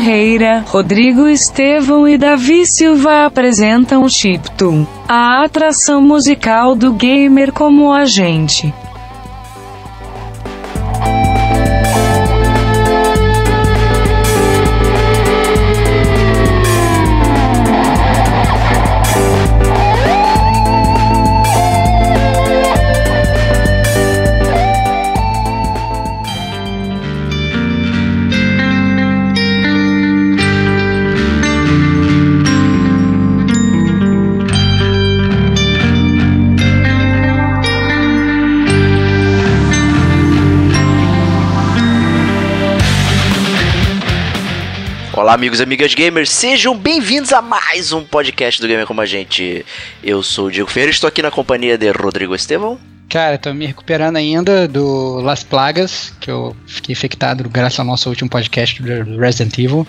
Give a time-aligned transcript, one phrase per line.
[0.00, 8.06] Ferreira, Rodrigo Estevão e Davi Silva apresentam Chiptune, a atração musical do gamer como a
[45.40, 49.64] amigos e amigas gamers, sejam bem-vindos a mais um podcast do Gamer Como a Gente.
[50.04, 52.78] Eu sou o Diego Ferreira, estou aqui na companhia de Rodrigo Estevão.
[53.08, 58.10] Cara, tô me recuperando ainda do Las Plagas, que eu fiquei infectado graças ao nosso
[58.10, 59.88] último podcast do Resident Evil,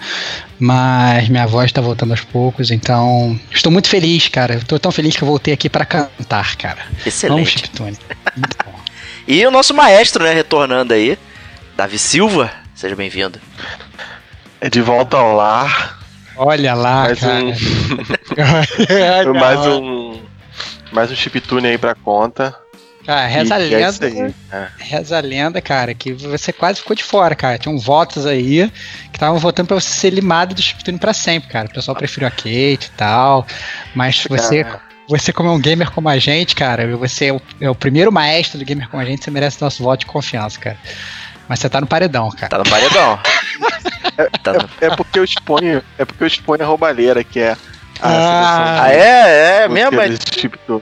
[0.58, 4.56] mas minha voz tá voltando aos poucos, então estou muito feliz, cara.
[4.56, 6.80] Estou tão feliz que eu voltei aqui para cantar, cara.
[7.06, 7.36] Excelente.
[7.36, 7.98] Vamos, Chiptune.
[8.38, 8.72] Muito bom.
[9.28, 11.18] E o nosso maestro, né, retornando aí,
[11.76, 13.40] Davi Silva, seja bem-vindo.
[14.62, 16.00] É de volta ao lar.
[16.38, 17.44] Olha lá, mais cara.
[17.44, 20.22] um, Olha mais um,
[20.92, 22.56] mais um chiptune aí pra conta.
[23.06, 24.06] Cara, reza a E- é lenda.
[24.06, 24.68] aí, é.
[24.78, 27.58] Reza a lenda, cara, que você quase ficou de fora, cara.
[27.58, 28.72] Tinham votos aí
[29.12, 31.68] que estavam votando pra você ser limado do Chiptune pra sempre, cara.
[31.68, 33.46] O pessoal preferiu a Kate e tal.
[33.96, 37.42] Mas você, Cara, você como é um gamer como a gente, cara, você é o,
[37.60, 40.60] é o primeiro maestro do gamer como a gente, você merece nosso voto de confiança,
[40.60, 40.78] cara.
[41.52, 42.48] Mas você tá no paredão, cara.
[42.48, 43.20] Tá no paredão.
[44.42, 47.58] Tá no- é porque eu exponho, é porque eu exponho a roubalheira, que é a
[48.08, 49.64] Ah, Ah, é?
[49.66, 50.00] É mesmo?
[50.00, 50.82] desse chiptune.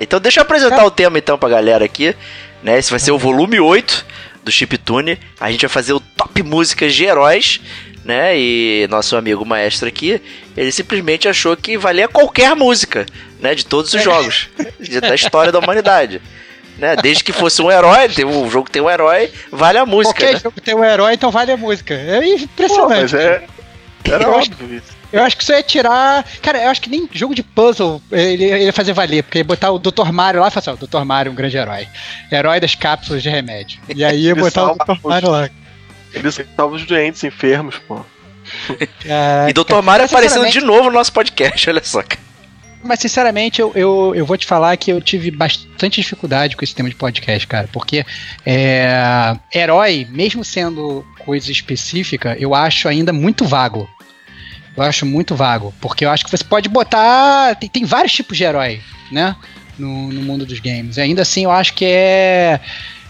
[0.00, 2.16] Então deixa eu apresentar o tema então pra galera aqui,
[2.64, 2.80] né?
[2.80, 4.04] Esse vai ser o volume 8
[4.42, 5.20] do Chiptune.
[5.38, 7.60] A gente vai fazer o top músicas de heróis,
[8.04, 8.36] né?
[8.36, 10.20] E nosso amigo maestro aqui,
[10.56, 13.06] ele simplesmente achou que valia qualquer música,
[13.40, 13.54] né?
[13.54, 14.48] De todos os jogos
[14.80, 16.20] de- da história da humanidade.
[16.78, 16.96] Né?
[16.96, 20.34] Desde que fosse um herói, tem um jogo tem um herói, vale a música, Qualquer
[20.34, 20.40] né?
[20.42, 21.94] jogo tem um herói, então vale a música.
[21.94, 23.00] É Pô, impressionante.
[23.02, 23.44] mas é.
[24.04, 25.02] Era Eu acho- óbvio isso.
[25.12, 26.26] Eu acho que isso ia tirar.
[26.40, 29.44] Cara, eu acho que nem jogo de puzzle ele, ele ia fazer valer, porque ia
[29.44, 30.10] botar o Dr.
[30.10, 31.04] Mario lá e falar assim: ó, Dr.
[31.04, 31.86] Mario é um grande herói.
[32.32, 33.78] Herói das cápsulas de remédio.
[33.94, 35.06] E aí ia Ele botar o salva Dr.
[35.06, 35.50] Mario lá.
[36.14, 38.00] Eles salvam os doentes enfermos, pô.
[38.66, 38.88] Caraca.
[39.50, 39.82] E Dr.
[39.82, 42.02] Mario aparecendo de novo no nosso podcast, olha só.
[42.02, 42.18] cara.
[42.82, 46.74] Mas sinceramente, eu, eu, eu vou te falar que eu tive bastante dificuldade com esse
[46.74, 47.68] tema de podcast, cara.
[47.72, 48.04] Porque
[48.44, 53.88] é, herói, mesmo sendo coisa específica, eu acho ainda muito vago.
[54.76, 55.72] Eu acho muito vago.
[55.80, 57.54] Porque eu acho que você pode botar.
[57.56, 59.36] Tem, tem vários tipos de herói, né?
[59.78, 60.96] No, no mundo dos games.
[60.96, 62.60] E ainda assim, eu acho que é.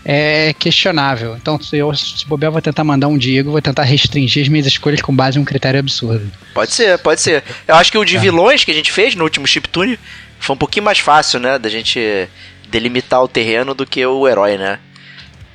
[0.05, 1.37] É questionável.
[1.41, 4.67] Então, se eu se bobear, vou tentar mandar um Diego, vou tentar restringir as minhas
[4.67, 6.29] escolhas com base em um critério absurdo.
[6.53, 7.45] Pode ser, pode ser.
[7.69, 9.99] Eu acho que o de vilões que a gente fez no último Chiptune
[10.41, 11.57] foi um pouquinho mais fácil, né?
[11.59, 12.01] Da gente
[12.69, 14.79] delimitar o terreno do que o herói, né?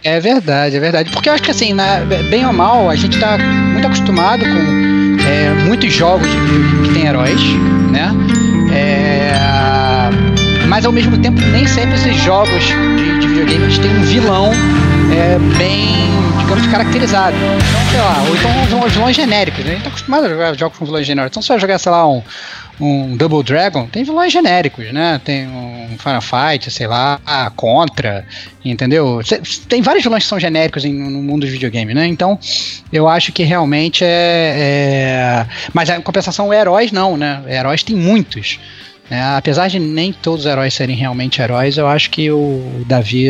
[0.04, 1.10] É verdade, é verdade.
[1.12, 5.18] Porque eu acho que assim, na- bem ou mal, a gente tá muito acostumado com
[5.28, 7.42] é, muitos jogos videogame que tem heróis,
[7.92, 8.12] né?
[8.74, 9.34] É,
[10.68, 14.52] mas ao mesmo tempo, nem sempre esses jogos de, de videogame têm um vilão
[15.16, 15.88] é, bem,
[16.40, 17.36] digamos, caracterizado.
[17.36, 19.64] Então, sei lá, ou então os vilões genéricos.
[19.64, 19.72] Né?
[19.72, 21.34] A gente tá acostumado a jogar jogos com vilões genéricos.
[21.34, 22.22] Então, se você jogar, sei lá, um,
[22.80, 25.20] um Double Dragon, tem vilões genéricos, né?
[25.24, 27.20] Tem um Final Fight, sei lá,
[27.56, 28.26] Contra,
[28.64, 29.22] entendeu?
[29.68, 32.06] Tem vários vilões que são genéricos em- no mundo dos videogames, né?
[32.06, 32.38] Então,
[32.92, 34.08] eu acho que realmente é.
[34.08, 37.42] é- Mas em compensação, heróis não, né?
[37.48, 38.60] Heróis tem muitos.
[39.10, 39.38] Né?
[39.38, 43.28] apesar de nem todos os heróis serem realmente heróis, eu acho que o Davi.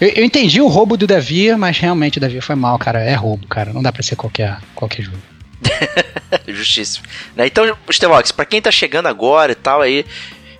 [0.00, 3.00] Eu, eu entendi o roubo do Davi, mas realmente o Davi foi mal, cara.
[3.00, 3.72] É roubo, cara.
[3.72, 5.18] Não dá pra ser qualquer, qualquer jogo.
[6.48, 7.06] Justíssimo.
[7.34, 7.46] Né?
[7.46, 10.04] Então, Stevox, pra quem tá chegando agora e tal, aí,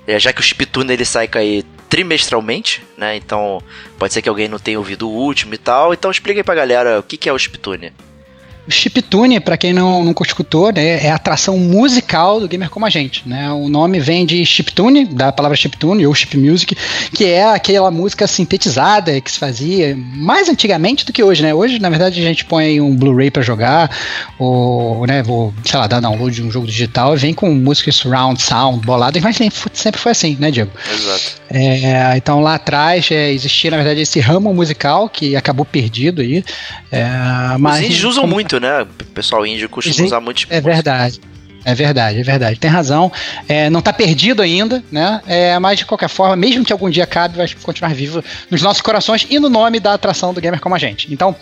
[0.07, 3.17] é, já que o Chiptune ele sai aí trimestralmente, né?
[3.17, 3.63] Então,
[3.99, 5.93] pode ser que alguém não tenha ouvido o último e tal.
[5.93, 7.93] Então, explica aí pra galera o que, que é o Chiptune.
[8.67, 12.85] O chiptune, para quem não, nunca escutou, né, é a atração musical do gamer como
[12.87, 13.23] a gente.
[13.27, 13.51] Né?
[13.53, 16.77] O nome vem de chiptune, da palavra chiptune ou chip music,
[17.15, 21.43] que é aquela música sintetizada que se fazia mais antigamente do que hoje.
[21.43, 21.55] Né?
[21.55, 23.91] Hoje, na verdade, a gente põe um Blu-ray para jogar,
[24.39, 27.93] ou, né, vou, sei lá, dar download de um jogo digital e vem com música
[27.93, 29.37] surround sound, bolada, mas
[29.73, 30.71] sempre foi assim, né, Diego?
[30.93, 31.41] Exato.
[31.49, 36.45] É, então lá atrás é, existia, na verdade, esse ramo musical que acabou perdido aí.
[36.91, 37.07] É,
[37.59, 38.83] mas, Os índios usam muito, né?
[38.83, 40.47] O pessoal índio costuma usar muito.
[40.51, 41.21] É verdade.
[41.65, 42.61] É verdade, é verdade.
[42.61, 43.11] Tem razão.
[43.49, 45.21] É, não está perdido ainda, né?
[45.27, 48.81] É, mas de qualquer forma, mesmo que algum dia acabe, vai continuar vivo nos nossos
[48.81, 51.13] corações e no nome da atração do gamer como a gente.
[51.13, 51.35] Então,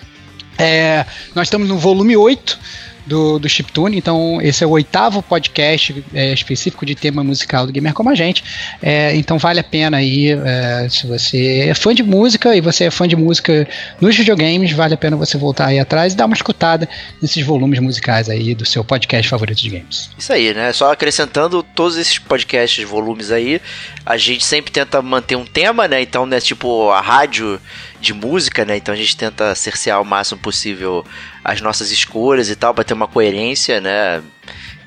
[0.58, 2.58] é, nós estamos no volume 8
[3.06, 3.96] do, do Chiptune.
[3.96, 8.14] Então, esse é o oitavo podcast é, específico de tema musical do Gamer Como a
[8.14, 8.44] Gente.
[8.82, 12.84] É, então, vale a pena aí, é, se você é fã de música e você
[12.84, 13.68] é fã de música
[14.00, 16.88] nos videogames, vale a pena você voltar aí atrás e dar uma escutada
[17.20, 20.10] nesses volumes musicais aí do seu podcast favorito de games.
[20.16, 20.72] Isso aí, né?
[20.72, 23.60] Só acrescentando todos esses podcasts, volumes aí,
[24.04, 26.02] a gente sempre tenta manter um tema, né?
[26.02, 27.60] Então, né, tipo a rádio
[28.04, 28.76] de música, né?
[28.76, 31.04] Então a gente tenta cercear o máximo possível
[31.42, 34.22] as nossas escolhas e tal, para ter uma coerência, né?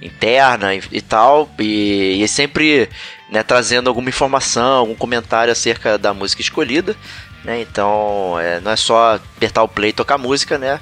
[0.02, 2.88] Interna e, e tal, e, e sempre
[3.30, 6.96] né, trazendo alguma informação, algum comentário acerca da música escolhida,
[7.44, 7.60] né?
[7.62, 10.80] Então é, não é só apertar o play e tocar música, né?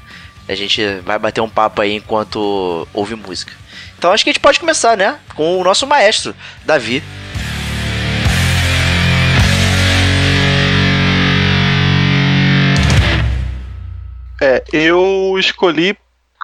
[0.47, 3.53] A gente vai bater um papo aí enquanto ouve música.
[3.97, 5.17] Então acho que a gente pode começar, né?
[5.33, 6.35] Com o nosso maestro,
[6.65, 7.01] Davi.
[14.41, 15.97] É, eu escolhi,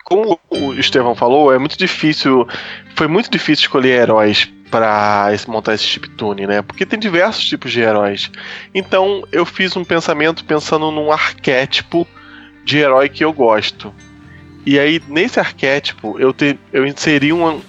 [0.06, 2.48] como o Estevão falou, é muito difícil,
[2.96, 6.62] foi muito difícil escolher heróis para montar esse chiptune, né?
[6.62, 8.32] Porque tem diversos tipos de heróis.
[8.74, 12.08] Então eu fiz um pensamento pensando num arquétipo
[12.64, 13.94] de herói que eu gosto.
[14.66, 17.62] E aí nesse arquétipo eu te, eu inseri um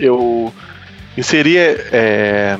[0.00, 0.52] eu
[1.16, 2.58] inseri é,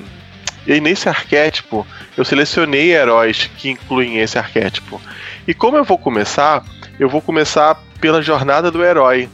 [0.67, 1.87] e nesse arquétipo
[2.17, 5.01] eu selecionei heróis que incluem esse arquétipo.
[5.49, 6.65] E como eu vou começar,
[6.99, 9.29] eu vou começar pela Jornada do Herói.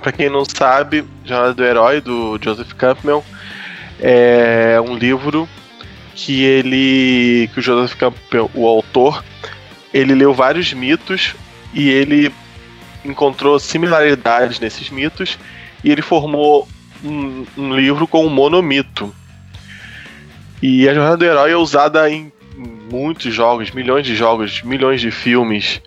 [0.00, 3.24] Para quem não sabe, Jornada do Herói do Joseph Campbell
[4.00, 5.48] é um livro
[6.14, 9.24] que ele que o Joseph Campbell, o autor,
[9.92, 11.34] ele leu vários mitos
[11.72, 12.32] e ele
[13.04, 15.38] encontrou similaridades nesses mitos
[15.82, 16.68] e ele formou
[17.02, 19.14] um, um livro com um monomito.
[20.60, 22.32] E a Jornada do Herói é usada em
[22.90, 25.80] muitos jogos, milhões de jogos, milhões de filmes.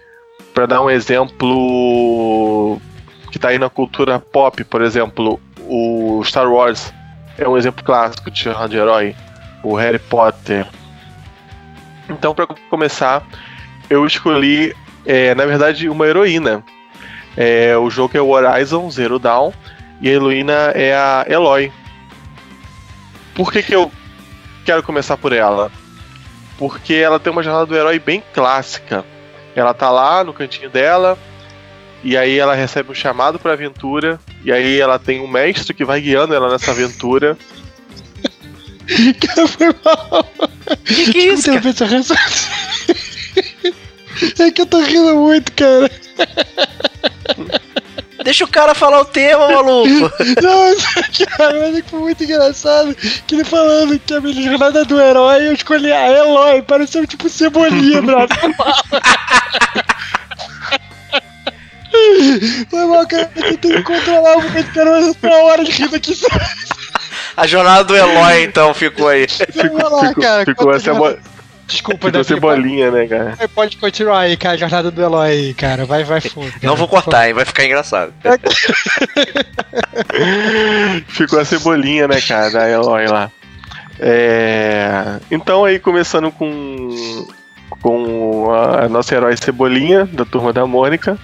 [0.54, 2.80] Para dar um exemplo
[3.32, 6.94] que tá aí na cultura pop, por exemplo, o Star Wars
[7.38, 9.16] é um exemplo clássico de jornada de herói,
[9.64, 10.68] o Harry Potter.
[12.10, 13.26] Então, para começar,
[13.90, 14.76] eu escolhi,
[15.06, 16.64] é, na verdade, uma heroína.
[17.38, 19.54] É, o jogo é o Horizon Zero Dawn
[20.02, 21.72] e a heroína é a Eloy.
[23.34, 23.90] Por que, que eu
[24.66, 25.72] quero começar por ela?
[26.58, 29.06] Porque ela tem uma jornada do herói bem clássica.
[29.56, 31.18] Ela tá lá no cantinho dela,
[32.04, 35.86] e aí ela recebe um chamado pra aventura, e aí ela tem um mestre que
[35.86, 37.38] vai guiando ela nessa aventura.
[39.20, 40.28] Cara, foi mal.
[40.86, 41.62] Que que é isso, cara?
[44.38, 45.90] É que eu tô rindo muito, cara.
[48.24, 49.90] Deixa o cara falar o tema, maluco.
[50.42, 50.76] Não,
[51.38, 55.00] cara, mas é que foi muito engraçado que ele falando que a minha jornada do
[55.00, 58.38] herói, eu escolhi a Eloy, pareceu tipo cebolinha, brother.
[62.70, 66.18] Foi mal, cara, eu tenho que controlar o momento, cara, uma hora de rir aqui.
[67.36, 69.26] A jornada do Eloy, então, ficou aí.
[69.56, 70.46] Vai lá, ficou, cara.
[70.46, 71.18] ficou essa a bo...
[71.72, 73.38] Desculpa, ficou Davi, cebolinha, né, cara?
[73.38, 75.86] Pode, pode continuar aí, cara, a jornada do Eloy aí, cara.
[75.86, 76.52] Vai, vai fundo.
[76.62, 77.34] Não vou cortar, hein?
[77.34, 78.14] Vai ficar engraçado.
[81.08, 83.32] Ficou a cebolinha, né, cara, da Eloy lá.
[84.00, 85.20] É...
[85.30, 87.28] Então aí começando com
[87.82, 91.18] com a nossa herói Cebolinha da turma da Mônica,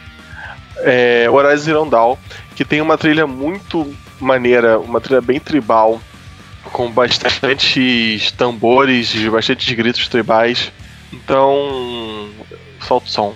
[0.78, 2.16] é, Horizon Zero Dawn,
[2.56, 6.02] que tem uma trilha muito maneira, uma trilha bem tribal,
[6.68, 10.72] com bastantes tambores, bastantes gritos tribais.
[11.12, 12.30] Então,
[12.82, 13.36] solta o som.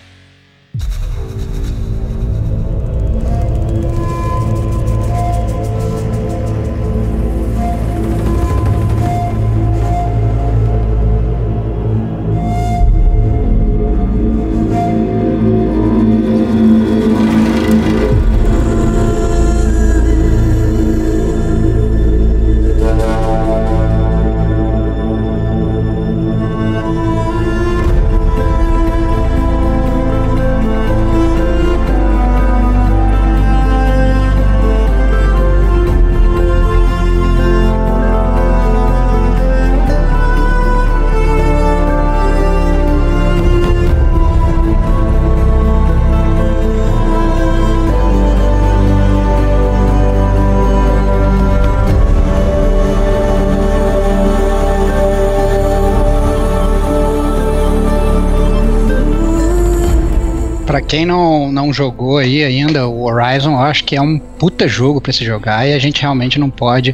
[60.92, 65.00] Quem não, não jogou aí ainda, o Horizon, eu acho que é um puta jogo
[65.00, 66.94] para se jogar e a gente realmente não pode.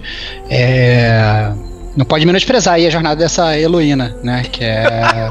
[0.51, 1.51] É,
[1.96, 4.44] não pode menosprezar aí a jornada dessa Heloína, né?
[4.51, 5.27] Que é.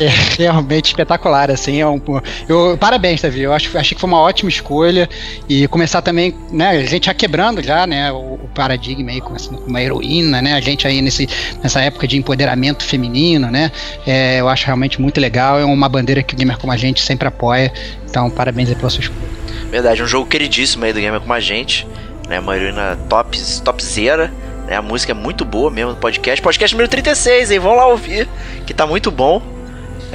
[0.00, 0.08] É
[0.38, 1.80] realmente espetacular, assim.
[1.80, 2.00] É um,
[2.48, 3.42] eu, parabéns, Davi.
[3.42, 5.08] Eu acho, achei que foi uma ótima escolha.
[5.48, 6.70] E começar também, né?
[6.70, 8.10] A gente já quebrando já, né?
[8.12, 10.54] O, o paradigma aí, começando com uma heroína, né?
[10.54, 11.28] A gente aí nesse,
[11.62, 13.70] nessa época de empoderamento feminino, né?
[14.06, 15.58] É, eu acho realmente muito legal.
[15.58, 17.72] É uma bandeira que o Gamer como a gente sempre apoia.
[18.08, 19.34] Então, parabéns aí pela sua escolha.
[19.70, 21.86] Verdade, um jogo queridíssimo aí do Gamer como a gente.
[22.28, 22.40] Né?
[22.40, 24.32] Uma heroína top, topzera.
[24.66, 24.76] Né?
[24.76, 26.42] A música é muito boa mesmo no podcast.
[26.42, 27.58] Podcast número 36, hein?
[27.58, 28.28] Vão lá ouvir,
[28.66, 29.53] que tá muito bom.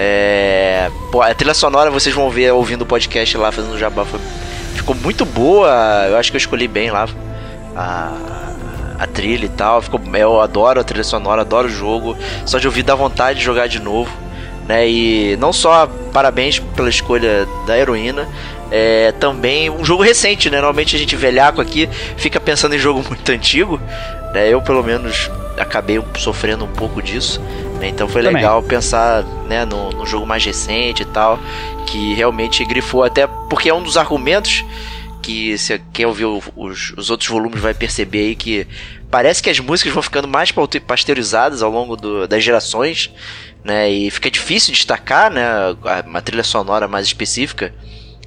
[0.01, 0.89] É,
[1.22, 4.06] a trilha sonora vocês vão ver ouvindo o podcast lá fazendo jabá.
[4.06, 4.18] Foi,
[4.74, 5.70] ficou muito boa.
[6.10, 7.06] Eu acho que eu escolhi bem lá
[7.75, 8.13] a,
[8.98, 9.82] a trilha e tal.
[9.82, 12.18] Ficou, eu adoro a trilha sonora, adoro o jogo.
[12.46, 14.10] Só de ouvir dá vontade de jogar de novo.
[14.65, 14.88] Né?
[14.88, 18.25] E não só parabéns pela escolha da heroína,
[18.72, 20.58] é também um jogo recente, né?
[20.58, 23.82] Normalmente a gente velhaco aqui fica pensando em jogo muito antigo.
[24.33, 24.50] Né?
[24.50, 27.41] Eu, pelo menos, acabei sofrendo um pouu disso.
[27.79, 27.89] Né?
[27.89, 28.38] Então foi Também.
[28.38, 31.39] legal pensar né, no, no, jogo mais recente e tal,
[31.86, 34.63] que realmente grifou até porque é um dos argumentos
[35.21, 38.65] que se quem ouviu os, os outros volumes vai perceber aí que
[39.12, 40.51] parece que as músicas vão ficando mais
[40.88, 43.12] pasteurizadas ao longo do, das gerações,
[43.63, 43.89] né?
[43.89, 45.45] E fica difícil destacar, né,
[46.05, 47.74] uma trilha sonora mais específica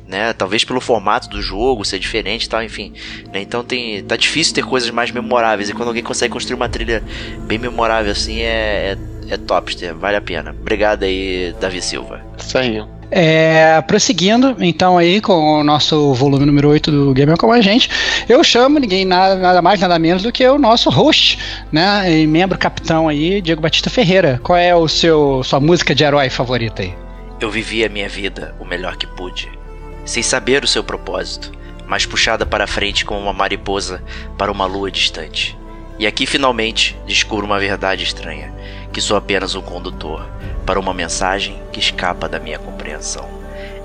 [0.07, 0.33] né?
[0.33, 2.93] Talvez pelo formato do jogo ser diferente e tal, enfim.
[3.33, 3.41] Né?
[3.41, 5.69] Então tem, tá difícil ter coisas mais memoráveis.
[5.69, 7.03] E quando alguém consegue construir uma trilha
[7.41, 8.97] bem memorável assim, é,
[9.29, 10.55] é, é top, vale a pena.
[10.59, 12.21] Obrigado aí, Davi Silva.
[12.39, 12.83] Isso aí.
[13.15, 17.91] É, prosseguindo, então, aí com o nosso volume número 8 do Gamer com a gente,
[18.27, 21.39] eu chamo ninguém nada, nada, mais, nada menos do que o nosso host,
[21.71, 22.11] né?
[22.11, 24.41] E membro capitão aí, Diego Batista Ferreira.
[24.43, 26.95] Qual é o seu sua música de herói favorita aí?
[27.39, 29.62] Eu vivi a minha vida o melhor que pude
[30.05, 31.53] sem saber o seu propósito,
[31.87, 34.03] mas puxada para frente como uma mariposa
[34.39, 35.57] para uma lua distante.
[35.99, 38.53] E aqui finalmente descubro uma verdade estranha,
[38.93, 40.27] que sou apenas um condutor
[40.67, 43.29] para uma mensagem que escapa da minha compreensão.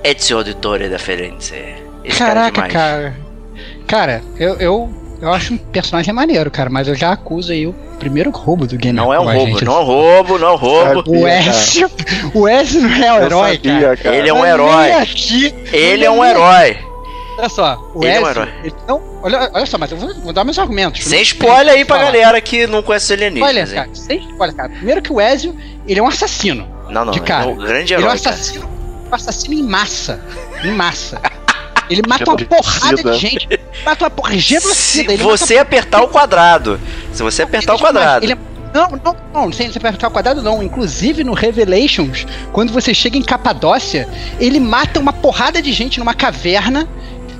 [0.03, 1.55] Ezio Auditore da Ferenze.
[2.03, 3.17] Esse Caraca, cara, é cara.
[3.87, 7.73] Cara, eu, eu, eu acho um personagem maneiro, cara, mas eu já acuso aí o
[7.99, 8.95] primeiro roubo do game.
[8.95, 9.65] Não é um roubo, gente.
[9.65, 11.03] não é um roubo, não é um roubo.
[11.07, 11.91] O Ezio,
[12.33, 13.97] o Ezio não é um herói, sabia, cara.
[13.97, 14.15] cara.
[14.15, 14.91] Ele é um herói.
[14.91, 16.77] Aqui, ele é um herói.
[17.37, 18.49] Olha só, o ele Ezio, é um herói.
[18.63, 21.03] Ele não, olha, olha só, mas eu vou, vou dar meus argumentos.
[21.03, 22.11] Sem spoiler aí pra falar.
[22.11, 23.49] galera que não conhece alienígenas.
[23.49, 24.69] Olha, cara, sem spoiler, cara.
[24.69, 25.55] Primeiro que o Ezio,
[25.87, 26.67] ele é um assassino.
[26.89, 27.45] Não, não, de cara.
[27.45, 28.03] É um grande herói.
[28.03, 28.69] Ele é um assassino,
[29.11, 30.21] um assassino em massa.
[30.63, 31.21] Em massa.
[31.89, 33.47] Ele mata uma porrada de gente.
[33.85, 35.11] Mata uma porra genocida.
[35.11, 36.79] Se você apertar o quadrado.
[37.13, 38.25] Se você apertar o quadrado.
[38.25, 38.37] Ele é...
[38.73, 40.61] Não, não, não, sem você apertar o quadrado, não.
[40.61, 44.07] Inclusive no Revelations, quando você chega em Capadócia,
[44.39, 46.87] ele mata uma porrada de gente numa caverna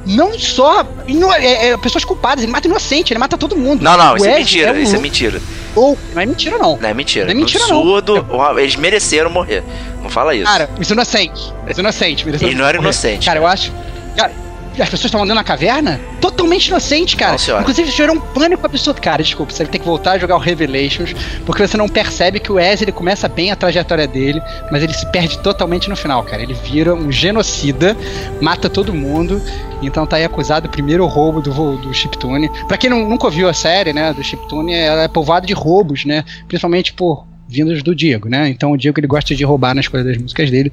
[0.08, 3.84] não só ino é, é, pessoas culpadas, ele mata inocente, ele mata todo mundo.
[3.84, 4.78] Não, não, isso é mentira, é um...
[4.78, 5.42] isso é mentira.
[5.76, 6.78] Ou, não é mentira, não.
[6.78, 7.26] Não é mentira.
[7.26, 8.60] Não é mentira, Absurdo, não.
[8.60, 9.64] Eles mereceram morrer.
[10.02, 10.46] Não fala isso.
[10.46, 11.54] Cara, os inocentes.
[11.70, 12.26] Os inocentes.
[12.26, 13.26] Eles não eram inocentes.
[13.28, 13.72] Cara, eu acho.
[14.18, 14.34] Cara,
[14.80, 17.34] as pessoas estavam andando na caverna totalmente inocente, cara.
[17.34, 19.02] Nossa, Inclusive, gerou um pânico absurdo.
[19.02, 22.52] Cara, desculpa, você tem que voltar a jogar o Revelations, porque você não percebe que
[22.52, 26.24] o Wes ele começa bem a trajetória dele, mas ele se perde totalmente no final,
[26.24, 26.42] cara.
[26.42, 27.96] Ele vira um genocida,
[28.42, 29.42] mata todo mundo,
[29.82, 32.50] então tá aí acusado do primeiro roubo do, do Chiptune.
[32.68, 36.06] Pra quem não, nunca ouviu a série, né, do Chiptune, ela é povoada de roubos,
[36.06, 38.50] né, principalmente por vindos do Diego, né?
[38.50, 40.72] Então o Diego ele gosta de roubar nas coisas das músicas dele.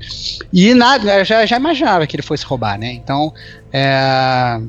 [0.53, 2.93] E nada, eu já, já imaginava que ele fosse roubar, né?
[2.93, 3.33] Então
[3.73, 4.61] é,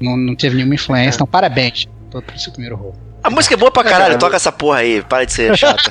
[0.00, 1.16] não, não teve nenhuma influência.
[1.16, 2.98] Então parabéns por esse primeiro roubo.
[3.22, 5.90] A música é boa pra caralho, toca essa porra aí, para de ser chata.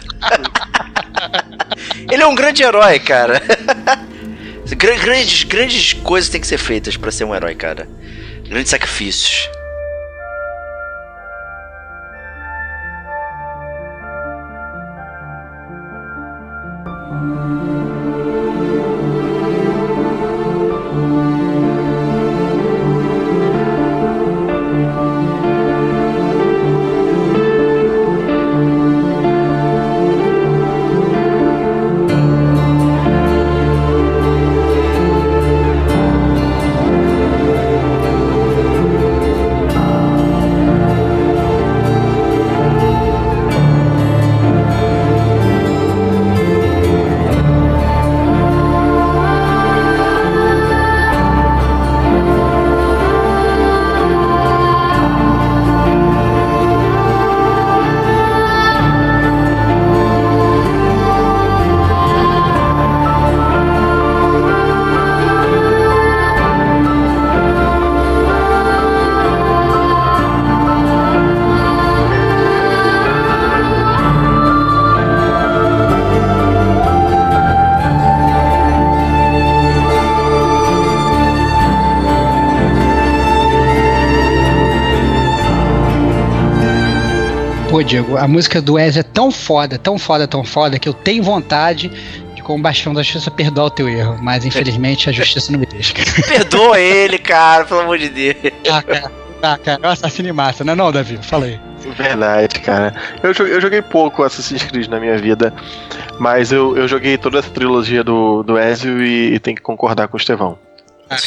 [2.09, 3.41] ele é um grande herói, cara.
[4.75, 7.87] Grandes, grandes coisas têm que ser feitas para ser um herói, cara.
[8.49, 9.49] Grandes sacrifícios.
[17.19, 17.96] Música
[87.87, 91.23] Diego, a música do Ezio é tão foda, tão foda, tão foda, que eu tenho
[91.23, 91.89] vontade
[92.35, 94.17] de, como bastião da justiça, perdoar o teu erro.
[94.21, 95.93] Mas infelizmente a justiça não me deixa.
[96.27, 98.35] Perdoa ele, cara, pelo amor de Deus.
[98.69, 99.11] Ah, cara.
[99.41, 101.17] Ah, cara, é um assassino em massa, não é não, Davi?
[101.21, 101.59] Falei.
[101.95, 102.93] Verdade, cara.
[103.21, 105.53] Eu joguei, eu joguei pouco Assassin's Creed na minha vida,
[106.19, 110.07] mas eu, eu joguei toda essa trilogia do, do Ezio e, e tenho que concordar
[110.07, 110.57] com o Estevão.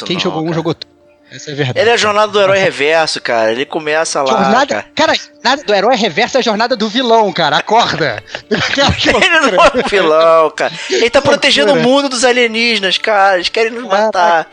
[0.05, 0.57] Quem não, jogou um cara.
[0.57, 1.00] jogou tudo.
[1.31, 1.79] Essa é a verdade.
[1.79, 3.53] Ele é a jornada do herói reverso, cara.
[3.53, 4.31] Ele começa lá.
[4.31, 4.87] Jornada, cara.
[4.95, 5.13] cara,
[5.45, 7.57] nada do herói reverso é a jornada do vilão, cara.
[7.59, 8.23] Acorda.
[8.51, 10.73] Ele não é um vilão, cara.
[10.91, 13.37] Ele tá protegendo o mundo dos alienígenas, cara.
[13.37, 14.49] Eles querem nos matar.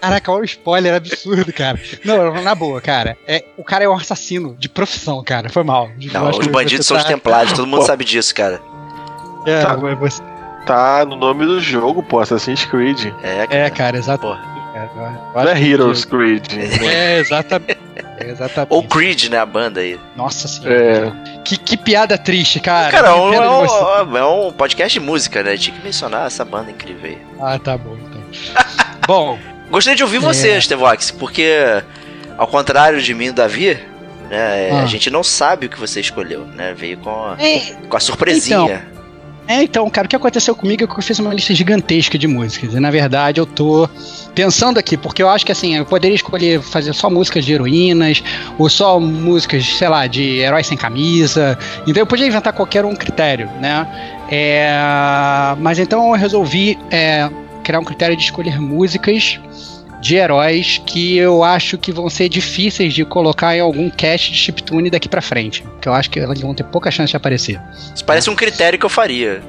[0.00, 1.78] Caraca, olha o spoiler absurdo, cara.
[2.04, 3.16] Não, na boa, cara.
[3.28, 5.50] É, o cara é um assassino de profissão, cara.
[5.50, 5.90] Foi mal.
[6.12, 7.86] Não, os bandidos são os tá- templários, todo mundo Pô.
[7.86, 8.60] sabe disso, cara.
[9.46, 9.76] É, Tá.
[9.76, 10.22] mas você-
[10.66, 13.06] Tá no nome do jogo, pô, Assassin's Creed.
[13.22, 13.54] É, cara.
[13.66, 14.20] é cara, exato.
[14.26, 14.40] Porra.
[14.74, 16.46] É Heroes Creed.
[16.82, 17.78] É, exatamente.
[18.18, 18.72] É, exatamente.
[18.72, 19.98] Ou Creed, né, a banda aí.
[20.16, 21.14] Nossa senhora.
[21.36, 21.38] É.
[21.44, 22.90] Que, que piada triste, cara.
[22.90, 23.74] Cara, um- é, você.
[24.04, 25.56] um, é um podcast de música, né?
[25.56, 27.18] Tinha que mencionar essa banda incrível aí.
[27.40, 28.20] Ah, tá bom, então.
[29.06, 29.38] Bom,
[29.70, 30.60] Gostaria de ouvir você, É.
[30.60, 31.52] Stevox, porque,
[32.36, 33.78] ao contrário de mim e Davi,
[34.28, 34.82] né, Ah.
[34.82, 36.74] a gente não sabe o que você escolheu, né?
[36.76, 38.86] Veio com a, é, com a surpresinha.
[39.50, 42.28] É, então, cara, o que aconteceu comigo é que eu fiz uma lista gigantesca de
[42.28, 42.72] músicas.
[42.72, 43.90] E na verdade eu tô
[44.32, 48.22] pensando aqui, porque eu acho que assim, eu poderia escolher fazer só músicas de heroínas,
[48.56, 51.58] ou só músicas, sei lá, de heróis sem camisa.
[51.84, 53.88] Então eu podia inventar qualquer um critério, né?
[54.30, 54.70] É,
[55.58, 57.28] mas então eu resolvi é,
[57.64, 59.40] criar um critério de escolher músicas
[60.00, 64.38] de heróis que eu acho que vão ser difíceis de colocar em algum cast de
[64.38, 65.64] chiptune daqui pra frente.
[65.80, 67.60] Que eu acho que elas vão ter pouca chance de aparecer.
[67.94, 69.42] Isso parece um critério que eu faria.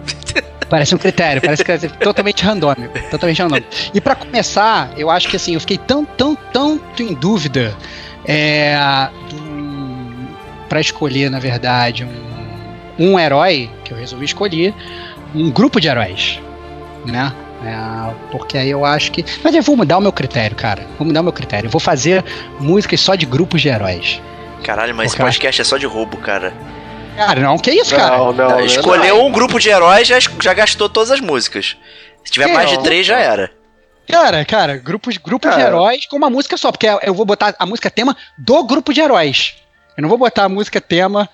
[0.70, 2.98] Parece um critério, parece que é totalmente randômico.
[3.10, 3.68] Totalmente randômico.
[3.94, 7.76] E pra começar, eu acho que assim, eu fiquei tão, tão, tanto em dúvida
[8.26, 8.78] é,
[10.70, 12.06] pra escolher, na verdade,
[12.98, 14.74] um, um herói que eu resolvi escolher,
[15.36, 16.40] um grupo de heróis,
[17.06, 17.34] né?
[17.64, 19.24] É, porque aí eu acho que.
[19.44, 20.86] Mas eu vou mudar o meu critério, cara.
[20.98, 21.68] Vou mudar o meu critério.
[21.68, 22.24] Eu vou fazer
[22.60, 24.22] músicas só de grupos de heróis.
[24.64, 26.54] Caralho, mas esse Porque eu podcast é só de roubo, cara.
[27.16, 28.18] Cara, não, que isso, cara?
[28.18, 31.78] Não, não, Não, não, escolheu um grupo de heróis, já, já gastou todas as músicas.
[32.24, 33.52] Se tiver Que mais de três, já era.
[34.08, 35.70] Cara, cara, grupos, grupos de Cara.
[35.70, 39.00] heróis com uma música só, porque eu vou botar a música tema do grupo de
[39.00, 39.56] heróis.
[39.98, 41.30] Eu não vou botar a música tema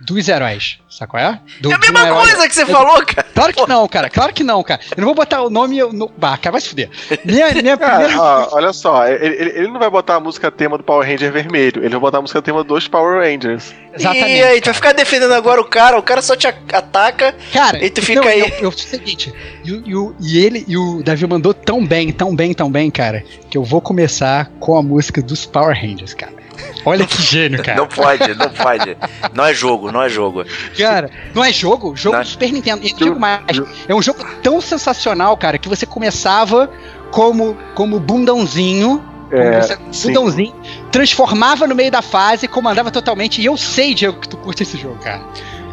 [0.00, 0.78] dos heróis.
[0.88, 1.40] Sabe qual é?
[1.60, 3.26] Do, É a um mesma herói- coisa que você falou, cara.
[3.32, 4.10] Claro que não, cara.
[4.10, 4.80] Claro que não, cara.
[4.96, 6.10] Eu não vou botar o nome no.
[6.16, 6.90] Bah, cara, vai se fuder.
[7.24, 8.20] Minha, minha Cara, primeira.
[8.20, 11.80] ó, olha só, ele, ele- não vai botar a música tema do Power Ranger vermelho,
[11.82, 13.72] ele vai botar a música tema dos Power Rangers.
[13.94, 14.30] Exatamente.
[14.32, 17.34] e aí, tu vai ficar defendendo agora o cara, o cara só te ataca.
[17.52, 18.40] Cara, E tu fica não, aí.
[18.40, 19.32] Eu, eu, o seguinte,
[19.64, 22.90] e, e, o- e ele e o Davi mandou tão bem, tão bem, tão bem,
[22.90, 26.39] cara, que eu vou começar com a música dos Power Rangers, cara.
[26.84, 27.78] Olha que gênio, cara.
[27.78, 28.96] Não pode, não pode.
[29.34, 30.44] Não é jogo, não é jogo.
[30.76, 31.94] Cara, não é jogo?
[31.96, 32.22] Jogo Não.
[32.22, 32.86] do Super Nintendo.
[32.86, 33.42] E digo mais,
[33.88, 36.70] é um jogo tão sensacional, cara, que você começava
[37.10, 39.04] como, como bundãozinho.
[39.32, 39.60] É,
[40.04, 40.52] bundãozinho,
[40.90, 43.40] transformava no meio da fase, comandava totalmente.
[43.40, 45.22] E eu sei, Diego, que tu curte esse jogo, cara.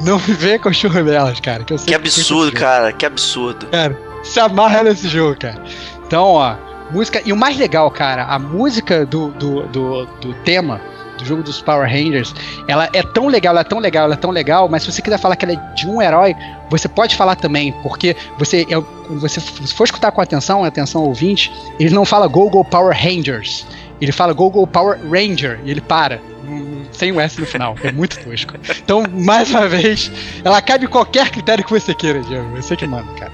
[0.02, 1.64] Não me vê com churremelas, cara.
[1.64, 3.66] Que, eu sei Que absurdo, cara, que absurdo.
[3.68, 5.64] Cara, se amarra nesse jogo, cara.
[6.06, 6.56] Então, ó,
[6.92, 7.22] música.
[7.26, 10.80] E o mais legal, cara, a música do, do, do, do tema
[11.18, 12.34] do jogo dos Power Rangers,
[12.68, 15.02] ela é tão legal, ela é tão legal, ela é tão legal, mas se você
[15.02, 16.36] quiser falar que ela é de um herói,
[16.70, 18.68] você pode falar também, porque você,
[19.10, 23.66] você f- for escutar com atenção, atenção ouvinte, ele não fala Go Go Power Rangers,
[24.00, 26.22] ele fala Go Go Power Ranger, e ele para.
[26.48, 28.54] hum, Sem o S no final, é muito tosco.
[28.78, 30.12] Então, mais uma vez,
[30.46, 32.56] ela cabe qualquer critério que você queira, Diego.
[32.62, 33.32] Você que manda, cara.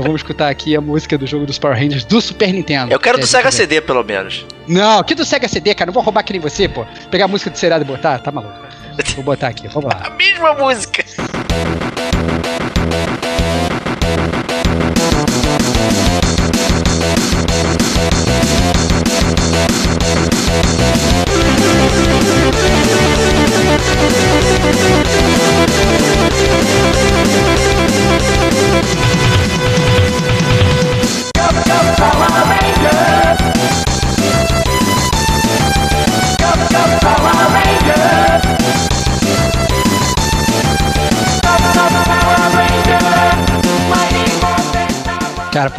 [0.00, 2.90] Então vamos escutar aqui a música do jogo dos Power Rangers do Super Nintendo.
[2.90, 4.46] Eu quero que do Sega CD, pelo menos.
[4.66, 5.88] Não, que do Sega CD, cara.
[5.88, 6.86] Não vou roubar que nem você, pô.
[7.10, 8.18] Pegar a música do seriado e botar?
[8.18, 8.58] Tá maluco.
[9.14, 10.02] Vou botar aqui, vamos lá.
[10.04, 11.04] A mesma música.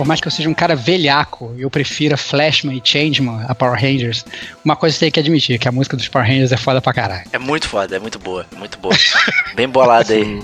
[0.01, 3.53] Por mais que eu seja um cara velhaco e eu prefira Flashman e Changeman a
[3.53, 4.25] Power Rangers,
[4.65, 6.91] uma coisa você tem que admitir, que a música dos Power Rangers é foda pra
[6.91, 7.21] caralho.
[7.31, 8.95] É muito foda, é muito boa, muito boa.
[9.53, 10.41] Bem bolada aí.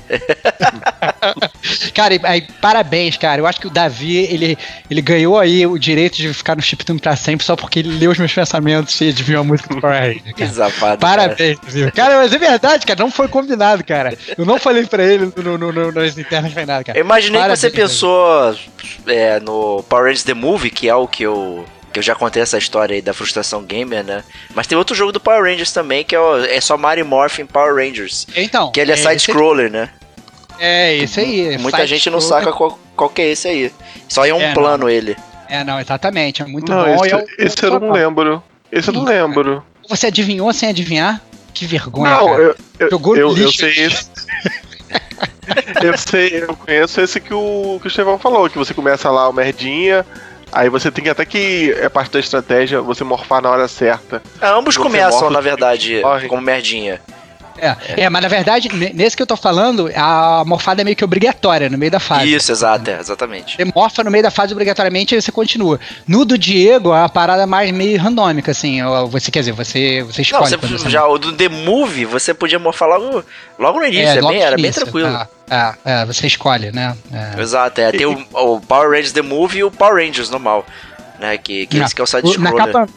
[1.92, 3.42] cara, e, aí, parabéns, cara.
[3.42, 4.56] Eu acho que o Davi, ele,
[4.92, 8.12] ele ganhou aí o direito de ficar no Chiptune pra sempre só porque ele leu
[8.12, 10.36] os meus pensamentos e adivinhou a música do Power Ranger.
[10.36, 11.92] Que safado, Parabéns, Davi.
[11.94, 13.00] Cara, mas é verdade, cara.
[13.00, 14.16] Não foi combinado, cara.
[14.38, 17.00] Eu não falei pra ele no, no, no, nas internas nem nada, cara.
[17.00, 18.56] Eu imaginei Parabéns, que você pensou
[19.08, 21.66] é, no Power Rangers The Movie, que é o que eu.
[21.92, 24.24] Que eu já contei essa história aí da frustração gamer, né?
[24.54, 27.46] Mas tem outro jogo do Power Rangers também, que é, o- é só Mario Morphin
[27.46, 28.28] Power Rangers.
[28.36, 28.72] Então.
[28.72, 29.90] Que ele é, esse- side-scroller, né?
[30.60, 31.58] É, esse aí.
[31.58, 33.72] Muita side gente não saca qual, qual que é esse aí.
[34.10, 35.16] Só em um É, plano ele.
[35.50, 36.42] É, não, exatamente.
[36.42, 36.96] É muito Não, bom.
[37.06, 38.44] esse, e é o- esse eu não lembro.
[38.72, 39.64] Esse eu não lembro.
[39.90, 41.22] Você adivinhou sem adivinhar?
[41.54, 42.42] Que vergonha, Não, cara.
[42.44, 43.58] eu, eu, Jogou eu, eu lixo.
[43.60, 44.08] sei esse.
[45.84, 49.28] eu sei, eu conheço esse que o, que o Estevão falou, que você começa lá
[49.30, 50.06] o merdinha,
[50.52, 54.22] aí você tem que até que é parte da estratégia, você morfar na hora certa.
[54.42, 57.02] Ah, ambos Você começam, na verdade, como merdinha.
[57.60, 60.96] É, é, mas na verdade, ne- nesse que eu tô falando, a morfada é meio
[60.96, 62.34] que obrigatória no meio da fase.
[62.34, 63.56] Isso, exato, é, exatamente.
[63.56, 65.80] Você morfa no meio da fase obrigatoriamente e você continua.
[66.08, 68.80] No do Diego, é uma parada mais meio randômica, assim.
[69.12, 70.50] Você quer dizer, você, você Não, escolhe.
[70.50, 73.24] você, quando você já o do The Movie, você podia morfar logo,
[73.58, 75.10] logo no início, é, logo bem, era bem início, tranquilo.
[75.12, 75.28] tá.
[75.86, 76.96] É, é, você escolhe, né?
[77.38, 77.42] É.
[77.42, 77.92] Exato, é.
[77.92, 80.66] Tem o, o Power Rangers The Movie e o Power Rangers normal.
[81.20, 82.66] Né, que, que esse que é o O- na side-scroller.
[82.66, 82.88] capa,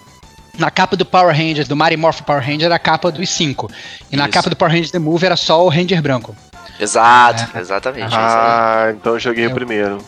[0.58, 3.70] na capa do Power Rangers, do Mario Morph Power Ranger, era a capa dos 5.
[4.10, 4.32] E na Isso.
[4.32, 6.36] capa do Power Rangers The Move era só o Ranger branco.
[6.78, 8.12] Exato, exatamente.
[8.14, 8.22] é aí.
[8.24, 9.98] Ah, então eu joguei Eu- o primeiro.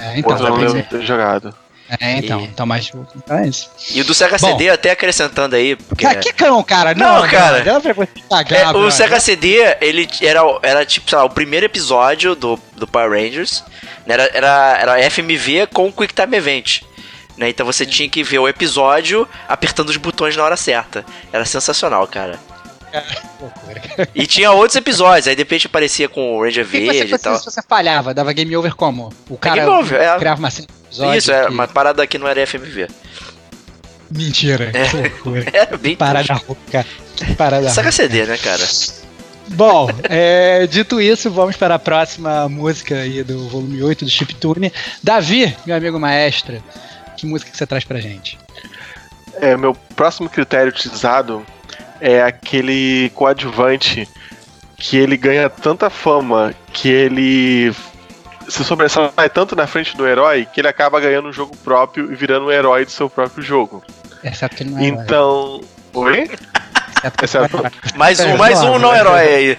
[0.00, 0.82] É, Então, eu não lembro é.
[0.82, 1.54] ter jogado.
[2.00, 3.70] É, então, E- então, mas então é isso.
[3.92, 4.46] E o do Sega Bom.
[4.48, 6.04] CD, até acrescentando aí, porque...
[6.04, 6.94] Cara, que cão, cara?
[6.94, 7.62] Não, cara.
[7.80, 8.90] Pra você cagar, É, o.
[8.90, 13.64] Sega CD, ele era, era tipo, sei lá, o primeiro episódio do, do Power Rangers.
[14.06, 16.82] né, Era, era, era FMV com Quick Time Event.
[17.38, 17.48] Né?
[17.48, 21.04] Então você tinha que ver o episódio apertando os botões na hora certa.
[21.32, 22.38] Era sensacional, cara.
[23.40, 24.08] Loucura.
[24.14, 27.14] E tinha outros episódios, aí de repente aparecia com o Ranger que que você Verde
[27.14, 27.38] e tal.
[27.38, 28.12] se você falhava?
[28.14, 29.12] Dava game over como?
[29.28, 30.18] O cara game over, é.
[30.18, 32.88] criava uma cena episódio Isso, é, que- uma parada que não era FMV.
[34.10, 34.70] Mentira.
[34.74, 34.88] É.
[34.88, 35.44] Que loucura.
[35.52, 36.86] Era bem Parada rouca.
[37.36, 38.66] Parada Sega CD, né, cara?
[39.48, 44.72] Bom, é, dito isso, vamos para a próxima música aí do volume 8 do Chiptune.
[45.02, 46.62] Davi, meu amigo maestro,
[47.18, 48.38] que música que você traz pra gente?
[49.40, 51.44] É, meu próximo critério utilizado
[52.00, 54.08] é aquele coadjuvante
[54.76, 57.72] que ele ganha tanta fama que ele
[58.48, 62.14] se sobressai tanto na frente do herói que ele acaba ganhando um jogo próprio e
[62.14, 63.82] virando um herói do seu próprio jogo.
[64.22, 65.02] Exceto que ele não é herói.
[65.04, 65.60] Então.
[65.94, 66.20] Oi?
[66.22, 67.70] Exceto que ele exceto- é herói.
[67.96, 69.58] Mais um, É, mais um não herói aí.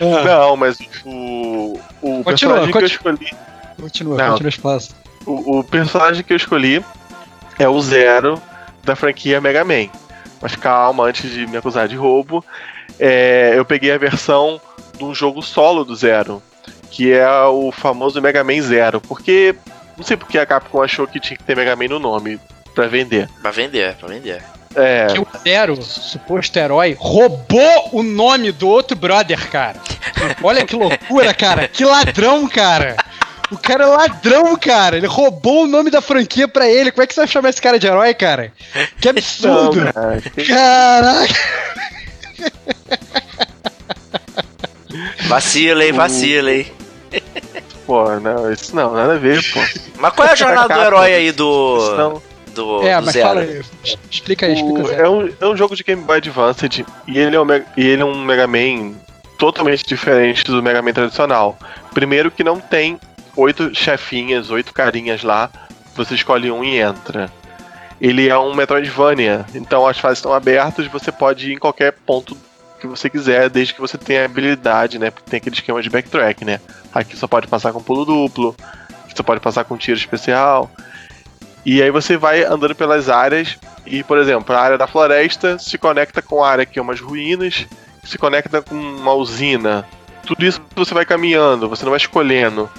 [0.00, 1.78] Não, mas o.
[2.02, 3.30] O Continua, personagem que eu escolhi.
[3.80, 4.30] Continua, Não.
[4.32, 4.94] continua os passos.
[5.26, 6.84] O, o personagem que eu escolhi
[7.58, 8.40] é o Zero
[8.84, 9.88] da franquia Mega Man.
[10.40, 12.44] Mas calma, antes de me acusar de roubo,
[12.98, 14.60] é, eu peguei a versão
[14.96, 16.42] de um jogo solo do Zero,
[16.90, 19.00] que é o famoso Mega Man Zero.
[19.00, 19.54] Porque
[19.96, 22.38] não sei porque a Capcom achou que tinha que ter Mega Man no nome
[22.74, 23.28] pra vender.
[23.42, 24.42] Pra vender, pra vender.
[24.74, 29.80] É, Que o Zero, suposto herói, roubou o nome do outro brother, cara.
[30.42, 31.66] Olha que loucura, cara.
[31.66, 32.94] Que ladrão, cara.
[33.50, 34.96] O cara é ladrão, cara.
[34.96, 36.90] Ele roubou o nome da franquia pra ele.
[36.90, 38.52] Como é que você vai chamar esse cara de herói, cara?
[39.00, 39.92] Que não, absurdo.
[39.92, 40.22] cara.
[40.46, 41.34] Caraca.
[45.28, 46.66] Vacila, hein, vacila, hein.
[47.86, 49.60] Pô, não, isso não, nada a ver, pô.
[49.98, 51.94] Mas qual é a jornada do herói aí Isso do.
[51.96, 52.22] não.
[52.52, 53.28] do, É, do mas Zero?
[53.28, 53.62] fala aí.
[54.10, 55.04] Explica aí, explica O- Zero.
[55.04, 56.66] é, um, é um jogo de Game Boy Advance
[57.06, 58.94] e ele é um, e ele é um Mega Man
[59.38, 61.56] totalmente diferente do Mega Man tradicional.
[61.94, 62.98] Primeiro que não tem
[63.36, 65.50] oito chefinhas, oito carinhas lá,
[65.94, 67.30] você escolhe um e entra.
[68.00, 72.36] Ele é um Metroidvania, então as fases estão abertas, você pode ir em qualquer ponto
[72.80, 75.10] que você quiser, desde que você tenha habilidade, né?
[75.10, 76.60] Porque tem aquele esquema de backtrack, né?
[76.92, 78.54] Aqui só pode passar com pulo duplo,
[79.14, 80.70] só pode passar com tiro especial.
[81.64, 85.78] E aí você vai andando pelas áreas e, por exemplo, a área da floresta se
[85.78, 87.66] conecta com a área que é umas ruínas,
[88.04, 89.86] se conecta com uma usina.
[90.26, 92.70] Tudo isso você vai caminhando, você não vai escolhendo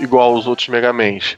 [0.00, 1.36] igual os outros Mega Mans.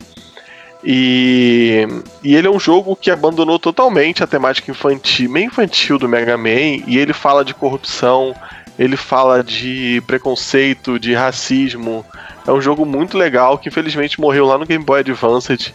[0.82, 1.86] E,
[2.22, 6.38] e ele é um jogo que abandonou totalmente a temática infantil, meio infantil do Mega
[6.38, 8.34] Man, e ele fala de corrupção,
[8.78, 12.04] ele fala de preconceito, de racismo.
[12.46, 15.74] É um jogo muito legal que infelizmente morreu lá no Game Boy Advance.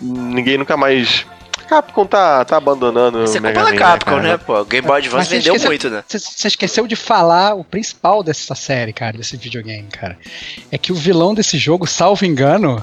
[0.00, 1.26] Ninguém nunca mais.
[1.70, 4.22] Capcom tá, tá abandonando Isso é o Mega culpa da Man, Capcom, cara?
[4.22, 4.60] né, pô?
[4.60, 6.02] O Game Boy Advance vendeu esqueceu- muito, né?
[6.08, 10.18] Você- esqueceu de falar o principal dessa série, cara, desse videogame, cara.
[10.72, 12.82] É que o vilão desse jogo, salvo engano,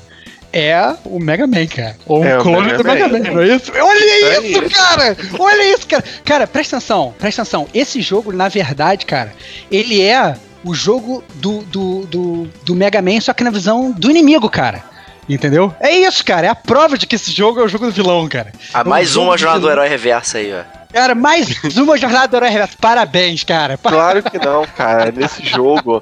[0.53, 1.97] é o Mega Man, cara.
[2.05, 3.19] Ou É um o clone Mega do Mega Man.
[3.19, 3.71] Man, não é isso?
[3.73, 4.75] Olha É isso, isso.
[4.75, 5.17] cara!
[5.37, 6.03] Olha isso, cara!
[6.23, 7.67] Cara, presta atenção, presta atenção.
[7.73, 9.33] Esse jogo, na verdade, cara,
[9.69, 14.09] ele é o jogo do, do, do, do Mega Man, só que na visão do
[14.09, 14.83] inimigo, cara.
[15.29, 15.73] Entendeu?
[15.79, 16.47] É isso, cara.
[16.47, 18.51] É a prova de que esse jogo é o jogo do vilão, cara.
[18.73, 20.63] Ah, É um mais uma jornada do herói reversa aí, ó.
[20.93, 22.77] Cara, mais uma jornada do Herói Reverso.
[22.79, 23.77] Parabéns, cara.
[23.83, 25.11] Claro que não, cara.
[25.11, 26.01] Nesse jogo.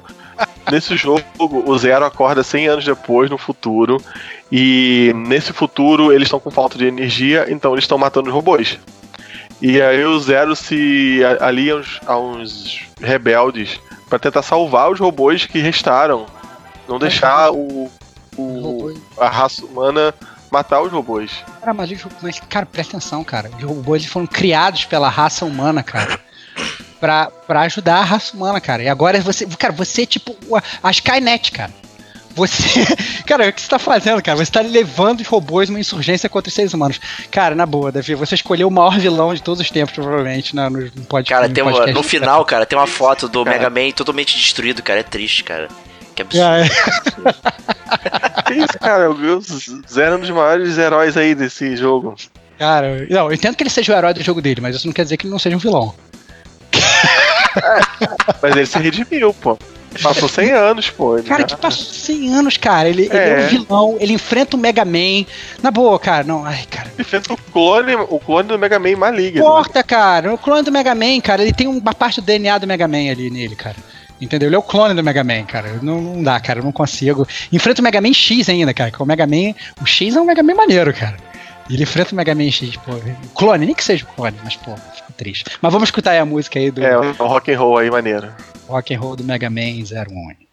[0.70, 4.00] Nesse jogo, o Zero acorda 100 anos depois, no futuro.
[4.52, 8.78] E nesse futuro, eles estão com falta de energia, então eles estão matando os robôs.
[9.60, 15.00] E aí o Zero se a- alia aos, a uns rebeldes pra tentar salvar os
[15.00, 16.26] robôs que restaram.
[16.88, 17.90] Não deixar o,
[18.36, 20.14] o- a raça humana
[20.50, 21.30] matar os robôs.
[21.60, 23.50] Cara, mas, os- mas, cara, presta atenção, cara.
[23.56, 26.18] Os robôs eles foram criados pela raça humana, cara.
[27.00, 28.82] Pra, pra ajudar a raça humana, cara.
[28.82, 29.46] E agora você.
[29.46, 31.72] Cara, você é tipo a, a Skynet, cara.
[32.34, 32.62] Você.
[33.26, 34.36] Cara, o que você tá fazendo, cara?
[34.36, 37.00] Você tá levando os robôs numa insurgência contra os seres humanos.
[37.30, 40.68] Cara, na boa, Davi, você escolheu o maior vilão de todos os tempos, provavelmente, na,
[40.68, 41.28] no podcast.
[41.32, 41.94] Cara, tem uma, podcast.
[41.94, 43.56] no final, cara, tem uma foto do Cara.
[43.58, 45.00] Mega Man totalmente destruído, cara.
[45.00, 45.68] É triste, cara.
[46.16, 46.44] Que absurdo.
[46.44, 46.66] Ah, é.
[48.46, 49.10] Que isso, cara?
[49.10, 49.40] O
[49.90, 52.14] Zero é um dos maiores heróis aí desse jogo.
[52.58, 54.94] Cara, não, eu entendo que ele seja o herói do jogo dele, mas isso não
[54.94, 55.92] quer dizer que ele não seja um vilão.
[58.42, 59.58] Mas ele se redimiu, pô.
[60.02, 61.16] Passou 100 anos, pô.
[61.18, 62.88] Ele Cara, já- que passou 100 anos, cara.
[62.88, 63.42] Ele ele é.
[63.42, 63.44] É.
[63.44, 65.24] um vilão, ele enfrenta o Mega Man.
[65.62, 66.44] Na boa, cara, não.
[66.44, 66.92] Ai, cara.
[66.94, 69.40] Ele fez o clone, o clone do Mega Man maligno.
[69.40, 70.32] Importa, cara.
[70.34, 73.10] O clone do Mega Man, cara, ele tem uma parte do DNA do Mega Man
[73.10, 73.76] ali nele, cara.
[74.20, 74.48] Entendeu?
[74.48, 75.78] Ele é o clone do Mega Man, cara.
[75.82, 76.60] Não, não dá, cara.
[76.60, 77.26] Eu não consigo.
[77.52, 78.90] Enfrenta o Mega Man X ainda, cara.
[78.90, 79.54] Que o Mega Man.
[79.82, 81.16] O X é um Mega Man maneiro, cara.
[81.68, 82.92] Ele enfrenta o Mega Man X, pô.
[83.34, 85.44] Clone, nem que seja o clone, mas, pô, fico triste.
[85.60, 88.28] Mas vamos escutar aí a música aí do É, o rock and roll aí maneiro.
[88.68, 90.45] rock and roll do Mega Man 01.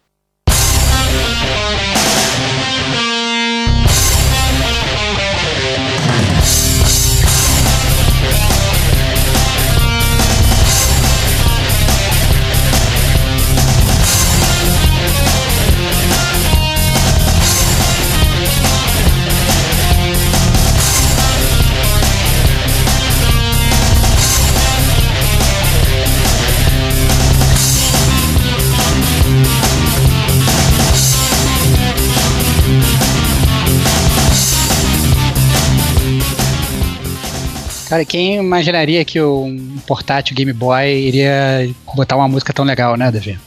[37.94, 43.08] Cara, quem imaginaria que um portátil Game Boy iria botar uma música tão legal, né,
[43.08, 43.38] Davi?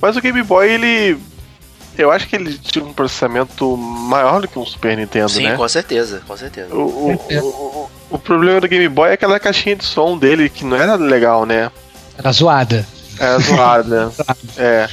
[0.00, 1.18] Mas o Game Boy, ele.
[1.98, 5.56] Eu acho que ele tinha um processamento maior do que um Super Nintendo, Sim, né?
[5.56, 6.72] com certeza, com certeza.
[6.72, 10.48] O, o, o, o- o problema do Game Boy é aquela caixinha de som dele
[10.48, 11.68] que não era legal, né?
[12.16, 12.86] Era zoada.
[13.18, 14.12] Era zoada.
[14.56, 14.88] é.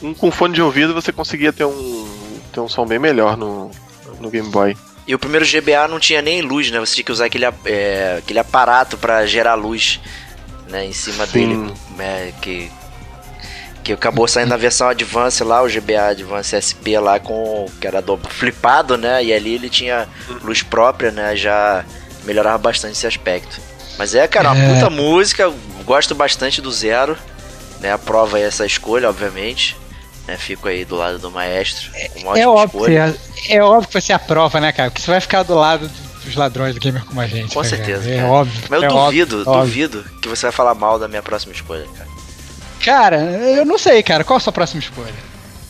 [0.00, 2.08] Um com fone de ouvido você conseguia ter um,
[2.50, 3.70] ter um som bem melhor no,
[4.20, 4.74] no Game Boy.
[5.06, 6.80] E o primeiro GBA não tinha nem luz, né?
[6.80, 10.00] Você tinha que usar aquele, é, aquele aparato pra gerar luz
[10.68, 11.32] né, em cima Sim.
[11.32, 11.74] dele.
[11.96, 12.70] né, que,
[13.82, 18.00] que acabou saindo na versão Advance lá, o GBA Advance SP lá, com que era
[18.00, 19.22] do, flipado, né?
[19.22, 20.08] E ali ele tinha
[20.42, 21.36] luz própria, né?
[21.36, 21.84] Já
[22.24, 23.60] melhorava bastante esse aspecto.
[23.98, 24.74] Mas é, cara, uma É.
[24.74, 25.52] puta música.
[25.84, 27.16] Gosto bastante do Zero.
[27.80, 29.76] Né, aprova essa escolha, obviamente.
[30.26, 31.90] Né, fico aí do lado do maestro.
[31.94, 33.16] É ótima óbvio, escolha.
[33.34, 34.90] que, é óbvio que você aprova, né, cara?
[34.90, 35.90] Porque você vai ficar do lado
[36.24, 37.52] dos ladrões do gamer como a gente.
[37.52, 38.10] Com né, certeza?
[38.10, 38.62] É óbvio.
[38.70, 39.88] Mas eu é duvido, óbvio, óbvio.
[39.88, 42.08] duvido que você vai falar mal da minha próxima escolha, cara.
[42.82, 44.24] Cara, eu não sei, cara.
[44.24, 45.14] Qual a sua próxima escolha?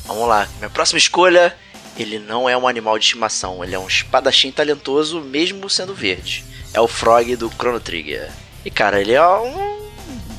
[0.07, 0.49] Vamos lá.
[0.59, 1.55] Minha próxima escolha,
[1.97, 6.45] ele não é um animal de estimação, ele é um espadachim talentoso mesmo sendo verde.
[6.73, 8.31] É o Frog do Chrono Trigger.
[8.65, 9.84] E cara, ele é um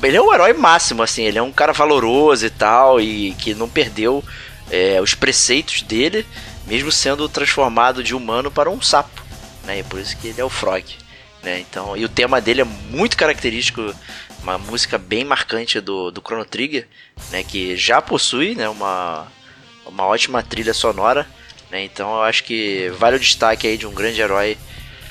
[0.02, 3.54] ele é um herói máximo assim, ele é um cara valoroso e tal e que
[3.54, 4.22] não perdeu
[4.70, 6.26] é, os preceitos dele,
[6.66, 9.22] mesmo sendo transformado de humano para um sapo,
[9.64, 9.80] né?
[9.80, 10.84] E por isso que ele é o Frog,
[11.42, 11.60] né?
[11.60, 13.94] Então, e o tema dele é muito característico,
[14.42, 16.86] uma música bem marcante do, do Chrono Trigger,
[17.30, 17.42] né?
[17.42, 18.68] Que já possui, né?
[18.68, 19.26] Uma
[19.86, 21.26] uma ótima trilha sonora,
[21.70, 21.84] né?
[21.84, 24.58] Então eu acho que vale o destaque aí de um grande herói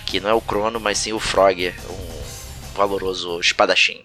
[0.06, 4.05] que não é o Crono, mas sim o Frog, um valoroso espadachim.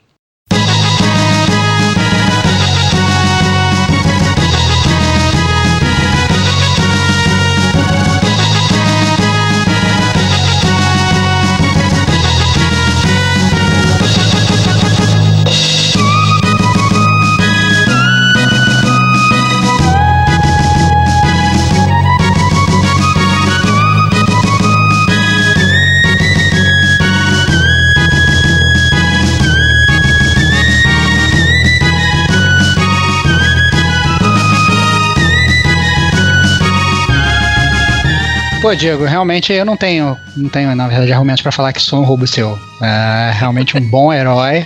[38.71, 41.99] Pô, Diego, realmente eu não tenho, não tenho, na verdade, argumentos para falar que sou
[41.99, 42.57] um roubo seu.
[42.81, 44.65] É realmente um bom herói.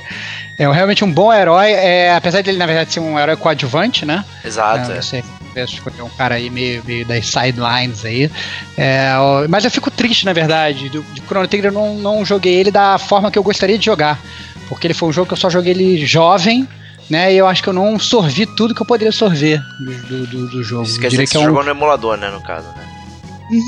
[0.58, 4.22] É realmente um bom herói, é, apesar dele, na verdade, ser um herói coadjuvante, né?
[4.44, 4.92] Exato.
[4.92, 5.24] É, você
[5.56, 8.30] escolher um cara aí meio, meio das sidelines aí.
[8.76, 9.08] É,
[9.48, 10.90] mas eu fico triste, na verdade.
[10.90, 13.86] Do, de Chrono Trigger eu não, não joguei ele da forma que eu gostaria de
[13.86, 14.20] jogar.
[14.68, 16.68] Porque ele foi um jogo que eu só joguei ele jovem,
[17.08, 17.32] né?
[17.32, 20.62] E eu acho que eu não sorvi tudo que eu poderia sorver do, do, do
[20.62, 20.82] jogo.
[20.82, 21.44] Isso quer dizer que você é um...
[21.44, 22.94] jogou no emulador, né, no caso, né?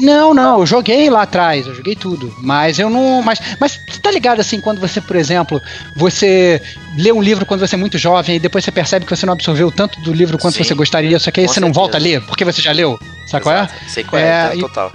[0.01, 2.35] Não, não, eu joguei lá atrás, eu joguei tudo.
[2.39, 3.23] Mas eu não.
[3.23, 5.61] Mas, mas tá ligado assim, quando você, por exemplo,
[5.95, 6.63] você
[6.97, 9.35] lê um livro quando você é muito jovem e depois você percebe que você não
[9.35, 11.81] absorveu tanto do livro quanto Sim, você gostaria, só que aí com você não certeza.
[11.81, 12.99] volta a ler, porque você já leu.
[13.27, 13.59] Sabe qual é?
[13.65, 13.75] Exato.
[13.89, 14.93] Sei qual é, É, e- total.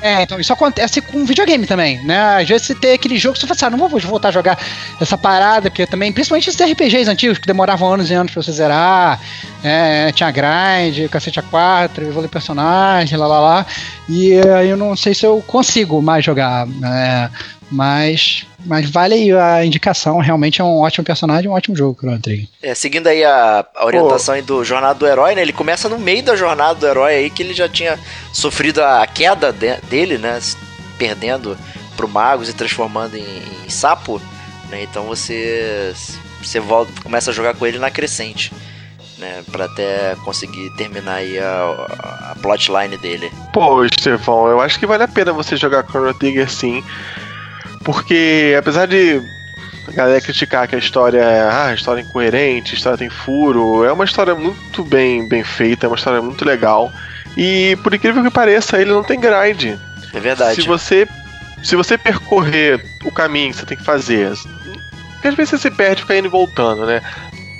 [0.00, 2.36] É, então isso acontece com videogame também, né?
[2.36, 4.32] Às vezes você tem aquele jogo que você fala assim, ah, não vou voltar a
[4.32, 4.58] jogar
[5.00, 8.52] essa parada, porque também, principalmente esses RPGs antigos que demoravam anos e anos pra você
[8.52, 9.18] zerar,
[9.64, 13.66] é, tinha grind, cacete A4, evoluir personagem, lá lá lá.
[14.08, 17.30] E aí eu não sei se eu consigo mais jogar, né?
[17.70, 22.18] Mas, mas vale aí a indicação, realmente é um ótimo personagem, um ótimo jogo, Chrono
[22.20, 22.46] Trigger.
[22.62, 25.42] É, seguindo aí a, a orientação aí do Jornada do Herói, né?
[25.42, 27.98] Ele começa no meio da jornada do herói aí, que ele já tinha
[28.32, 30.38] sofrido a queda de- dele, né?
[30.98, 31.56] Perdendo
[31.96, 34.20] pro Magus e transformando em, em sapo,
[34.70, 34.82] né?
[34.82, 35.92] Então você,
[36.42, 38.52] você volta, começa a jogar com ele na crescente,
[39.18, 39.42] né?
[39.50, 43.30] Pra até conseguir terminar aí a, a plotline dele.
[43.52, 46.82] Pô, Estefão, eu acho que vale a pena você jogar Chrono Trigger sim.
[47.86, 49.22] Porque apesar de
[49.86, 53.08] a galera criticar que a história é ah, a história é incoerente, a história tem
[53.08, 56.92] furo, é uma história muito bem, bem feita, é uma história muito legal.
[57.36, 59.78] E por incrível que pareça, ele não tem grind.
[60.12, 60.60] É verdade.
[60.60, 61.06] Se você
[61.62, 64.32] se você percorrer o caminho que você tem que fazer,
[65.12, 67.00] porque às vezes você se perde fica indo e voltando, né?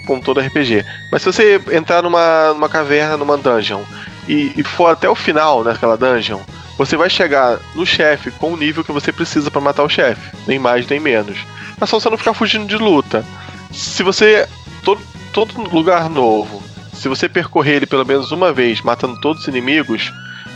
[0.08, 0.84] Como todo RPG.
[1.12, 3.84] Mas se você entrar numa, numa caverna, numa dungeon,
[4.26, 6.40] e, e for até o final naquela dungeon,
[6.76, 10.36] você vai chegar no chefe com o nível que você precisa pra matar o chefe,
[10.46, 11.38] nem mais nem menos.
[11.78, 13.24] Mas só você não ficar fugindo de luta.
[13.72, 14.48] Se você
[14.82, 15.00] todo,
[15.32, 16.62] todo lugar novo,
[16.92, 20.12] se você percorrer ele pelo menos uma vez, matando todos os inimigos,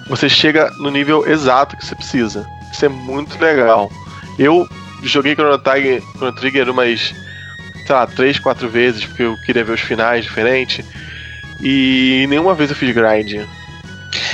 [0.08, 2.46] você chega no nível exato que você precisa.
[2.72, 3.90] Isso é muito legal.
[4.38, 4.66] Eu
[5.02, 7.14] joguei Chrono Trigger, Chrono Trigger umas,
[7.86, 10.84] sei lá, três, quatro vezes, porque eu queria ver os finais diferentes.
[11.62, 13.46] E nenhuma vez eu fiz grind.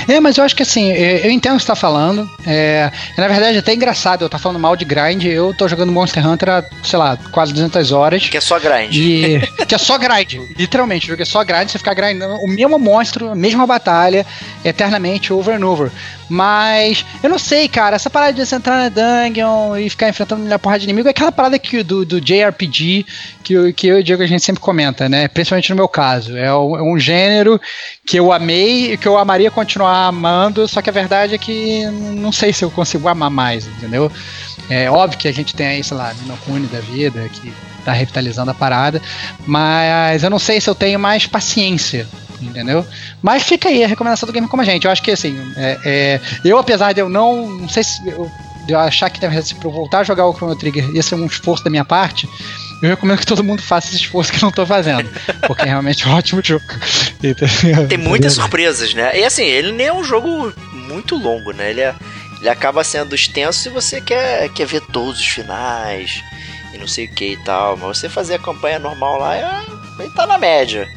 [0.07, 2.29] É, mas eu acho que assim, é, eu entendo o que você tá falando.
[2.45, 5.25] É, na verdade, é até engraçado eu estar falando mal de grind.
[5.25, 8.27] Eu tô jogando Monster Hunter há, sei lá, quase 200 horas.
[8.27, 8.93] Que é só grind.
[8.95, 12.47] E que é só grind, literalmente, o jogo é só grind, você ficar grindando o
[12.47, 14.25] mesmo monstro, a mesma batalha,
[14.63, 15.91] eternamente, over and over.
[16.29, 20.43] Mas eu não sei, cara, essa parada de você entrar na dungeon e ficar enfrentando
[20.43, 23.05] uma porrada de inimigo é aquela parada que, do, do JRPG
[23.43, 25.27] que, que eu e o Diego a gente sempre comenta, né?
[25.27, 26.35] Principalmente no meu caso.
[26.35, 27.59] É um, é um gênero
[28.05, 31.85] que eu amei e que eu amaria continuar amando, só que a verdade é que
[31.85, 34.11] não sei se eu consigo amar mais, entendeu?
[34.69, 37.53] É óbvio que a gente tem aí, sei lá, Nino Kuni da vida, que
[37.85, 39.01] tá revitalizando a parada,
[39.45, 42.05] mas eu não sei se eu tenho mais paciência,
[42.41, 42.85] entendeu?
[43.21, 44.85] Mas fica aí a recomendação do Game Como a Gente.
[44.85, 48.29] Eu acho que assim, é, é, eu apesar de eu não, não sei se eu,
[48.65, 51.25] de eu achar que se eu voltar a jogar o Chrono Trigger ia ser um
[51.25, 52.27] esforço da minha parte,
[52.81, 55.09] eu recomendo que todo mundo faça esse esforço que eu não tô fazendo,
[55.47, 56.63] porque é realmente um ótimo jogo.
[57.87, 59.17] Tem muitas surpresas, né?
[59.19, 61.71] E assim, ele nem é um jogo muito longo, né?
[61.71, 61.95] Ele, é-
[62.39, 66.21] ele acaba sendo extenso se você quer, quer ver todos os finais
[66.73, 67.75] e não sei o que e tal.
[67.77, 69.65] Mas você fazer a campanha normal lá, é,
[69.99, 70.87] ele tá na média.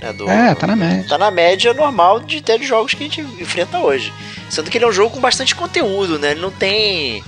[0.00, 1.04] Né, do- É, tá na média.
[1.08, 4.12] Tá na média normal de até de jogos que a gente enfrenta hoje.
[4.48, 6.32] Sendo que ele é um jogo com bastante conteúdo, né?
[6.32, 7.22] Ele não tem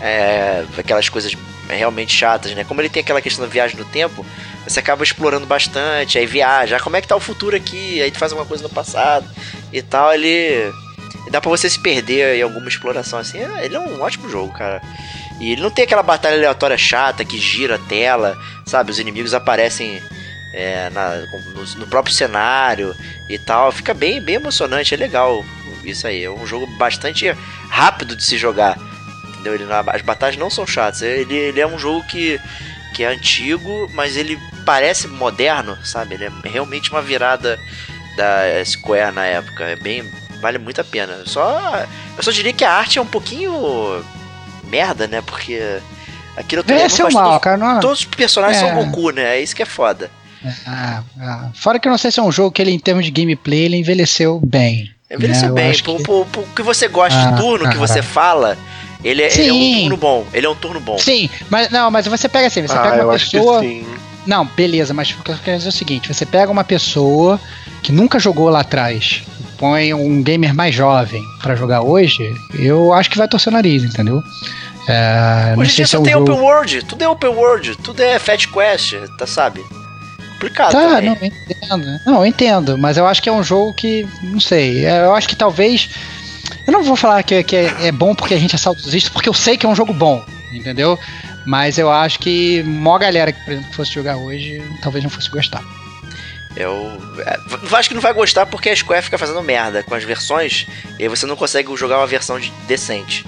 [0.00, 1.32] é, aquelas coisas
[1.68, 2.64] realmente chatas, né?
[2.64, 4.24] Como ele tem aquela questão da viagem no tempo,
[4.66, 8.10] você acaba explorando bastante, aí viaja, ah, como é que tá o futuro aqui, aí
[8.10, 9.26] tu faz alguma coisa no passado
[9.72, 10.70] e tal, ele
[11.30, 13.38] dá pra você se perder em alguma exploração assim.
[13.38, 14.80] É, ele é um ótimo jogo, cara.
[15.40, 18.90] E ele não tem aquela batalha aleatória chata que gira a tela, sabe?
[18.90, 20.00] Os inimigos aparecem
[20.54, 21.16] é, na-
[21.54, 22.94] no, no próprio cenário
[23.28, 23.72] e tal.
[23.72, 25.44] Fica bem, bem emocionante, é legal
[25.84, 26.24] isso aí.
[26.24, 27.28] É um jogo bastante
[27.68, 28.78] rápido de se jogar.
[29.30, 29.54] Entendeu?
[29.54, 31.02] Ele, as batalhas não são chatas.
[31.02, 32.40] Ele, ele é um jogo que,
[32.94, 36.14] que é antigo, mas ele parece moderno, sabe?
[36.14, 37.58] Ele é realmente uma virada
[38.16, 39.64] da Square na época.
[39.64, 40.08] É bem.
[40.40, 41.22] Vale muito a pena.
[41.26, 41.84] Só.
[42.16, 43.52] Eu só diria que a arte é um pouquinho.
[44.64, 45.20] merda, né?
[45.20, 45.54] Porque.
[46.36, 47.56] É lembrando seu bastante- mal, cara.
[47.56, 48.66] Não, Todos os personagens É.
[48.66, 49.36] são Goku, né?
[49.36, 50.10] É isso que é foda.
[50.66, 51.48] Ah, ah.
[51.54, 53.60] Fora que eu não sei se é um jogo que ele, em termos de gameplay,
[53.60, 54.90] ele envelheceu bem.
[55.10, 55.62] Envelheceu né?
[55.72, 55.82] Bem.
[55.82, 58.56] Por, que- por- por que você gosta Ah, de turno que você fala,
[59.02, 60.26] ele é, ele é um turno bom.
[60.32, 60.98] Ele é um turno bom.
[60.98, 63.60] Sim, mas não, mas você pega assim, você ah, pega eu uma acho que pessoa.
[63.60, 63.86] sim.
[64.26, 67.38] Não, beleza, mas o que eu quero dizer é o seguinte: você pega uma pessoa
[67.82, 69.22] que nunca jogou lá atrás,
[69.58, 73.84] põe um gamer mais jovem pra jogar hoje, eu acho que vai torcer o nariz,
[73.84, 74.22] entendeu?
[74.88, 76.32] É, Hoje em dia só é um tem jogo...
[76.32, 79.62] open world, tudo é open world, tudo é Fat Quest, tá sabe?
[80.34, 81.06] Complicado Tá, também.
[81.10, 82.00] não, eu entendo.
[82.04, 85.14] Não, eu entendo, mas eu acho que é um jogo que, não sei, é, eu
[85.14, 85.88] acho que talvez.
[86.66, 89.28] Eu não vou falar que, que é, é bom porque a gente é saudosista, porque
[89.28, 90.98] eu sei que é um jogo bom, entendeu?
[91.46, 95.10] Mas eu acho que mó galera que, por exemplo, que fosse jogar hoje, talvez não
[95.10, 95.62] fosse gostar.
[96.56, 99.94] Eu é, v- acho que não vai gostar porque a Square fica fazendo merda com
[99.94, 100.66] as versões
[100.98, 103.26] e aí você não consegue jogar uma versão de- decente.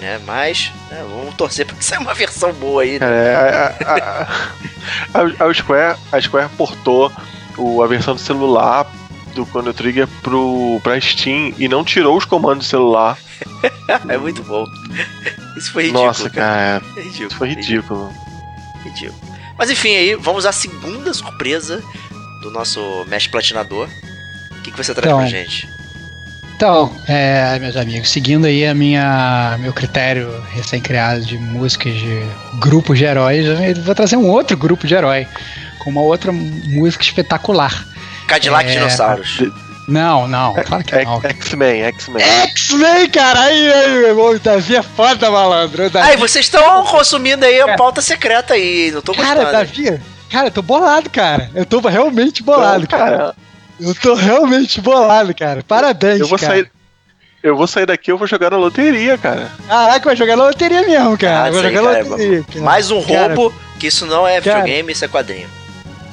[0.00, 0.20] Né?
[0.26, 2.98] Mas né, vamos torcer pra que saia uma versão boa aí.
[2.98, 3.06] Né?
[3.06, 3.34] É,
[3.84, 4.28] a,
[5.14, 7.10] a, a- a Square, a Square portou
[7.56, 8.86] o, a versão do celular
[9.34, 13.16] do Chrono Trigger pro, pra Steam e não tirou os comandos do celular.
[14.08, 14.64] É muito bom.
[15.56, 16.06] Isso foi ridículo.
[16.06, 17.26] Nossa, cara, É ridículo.
[17.28, 18.12] isso foi ridículo.
[18.82, 19.20] ridículo.
[19.58, 21.82] Mas enfim, aí vamos à segunda surpresa
[22.42, 23.88] do nosso Mesh Platinador.
[24.58, 25.68] O que, que você traz Então, pra gente?
[26.56, 32.22] Então, é, meus amigos, seguindo aí a minha meu critério recém-criado de músicas de
[32.58, 35.28] grupos de heróis, eu vou trazer um outro grupo de herói
[35.78, 37.86] com uma outra música espetacular.
[38.26, 39.42] Cadillac é, Dinossauros.
[39.86, 41.20] Não, não, claro que não.
[41.22, 42.24] É- X-Men, X-Men.
[42.24, 45.90] X-Men, cara, aí, aí, meu irmão, o Davi é foda, malandro.
[45.90, 49.42] Davi, Ai, vocês estão consumindo aí a pauta secreta aí, não tô gostando.
[49.42, 50.00] cara, Davi,
[50.30, 51.50] cara, eu tô bolado, cara.
[51.54, 53.34] Eu tô realmente bolado, Então, cara.
[53.80, 55.62] Eu tô realmente bolado, cara.
[55.62, 56.52] Parabéns, Eu vou cara.
[56.52, 56.70] sair.
[57.42, 59.50] Eu vou sair daqui, eu vou jogar na loteria, cara.
[59.68, 61.38] Caraca, vai jogar na loteria mesmo, cara.
[61.40, 62.44] Ah, aí, jogar na cara, loteria.
[62.44, 62.64] cara.
[62.64, 64.60] Mais um Cara, roubo, que isso não é Cara.
[64.62, 65.48] videogame, isso é quadrinho.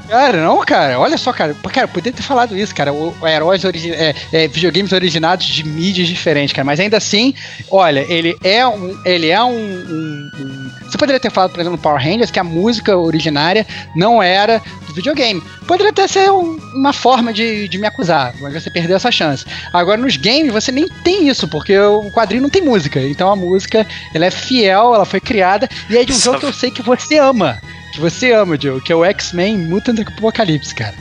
[0.07, 1.55] Cara, não, cara, olha só, cara.
[1.71, 2.91] Cara, poderia ter falado isso, cara.
[2.93, 6.65] O, o heróis origi é, é, videogames originados de mídias diferentes, cara.
[6.65, 7.33] Mas ainda assim,
[7.71, 9.01] olha, ele é um.
[9.05, 12.39] Ele é um, um- um- Você poderia ter falado, por exemplo, no Power Rangers, que
[12.39, 15.41] a música originária não era do videogame.
[15.65, 19.45] Poderia até ser um- uma forma de, de me acusar, mas você perdeu essa chance.
[19.71, 22.99] Agora, nos games, você nem tem isso, porque o quadrinho não tem música.
[23.01, 26.39] Então a música, ela é fiel, ela foi criada, e é de um Só- jogo
[26.41, 27.57] que eu sei que você ama
[27.93, 30.95] que você ama, Joe, que é o X-Men Mutant Apocalypse, cara.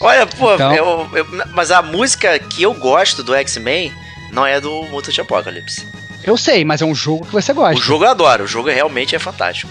[0.00, 3.92] Olha, pô, Então- eu- eu- mas a música que eu gosto do X-Men
[4.30, 5.86] não é do Mutant Apocalypse.
[6.24, 7.80] Eu sei, mas é um jogo que você O gosta.
[7.84, 9.70] jogo eu adoro, o jogo realmente é fantástico.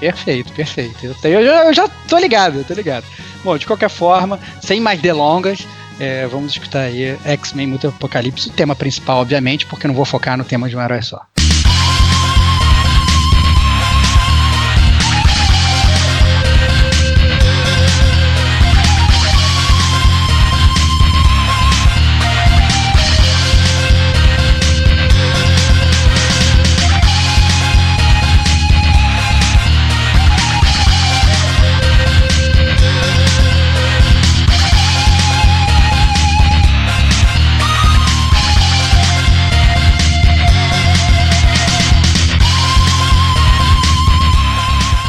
[0.00, 0.96] Perfeito, perfeito.
[1.04, 3.04] Eu, tenho- eu já, eu já tô ligado, eu tô ligado.
[3.44, 5.66] Bom, de qualquer forma, sem mais delongas,
[5.98, 10.04] é, vamos escutar aí X-Men Mutant Apocalypse, o tema principal, obviamente, porque eu não vou
[10.04, 11.20] focar no tema de um herói só.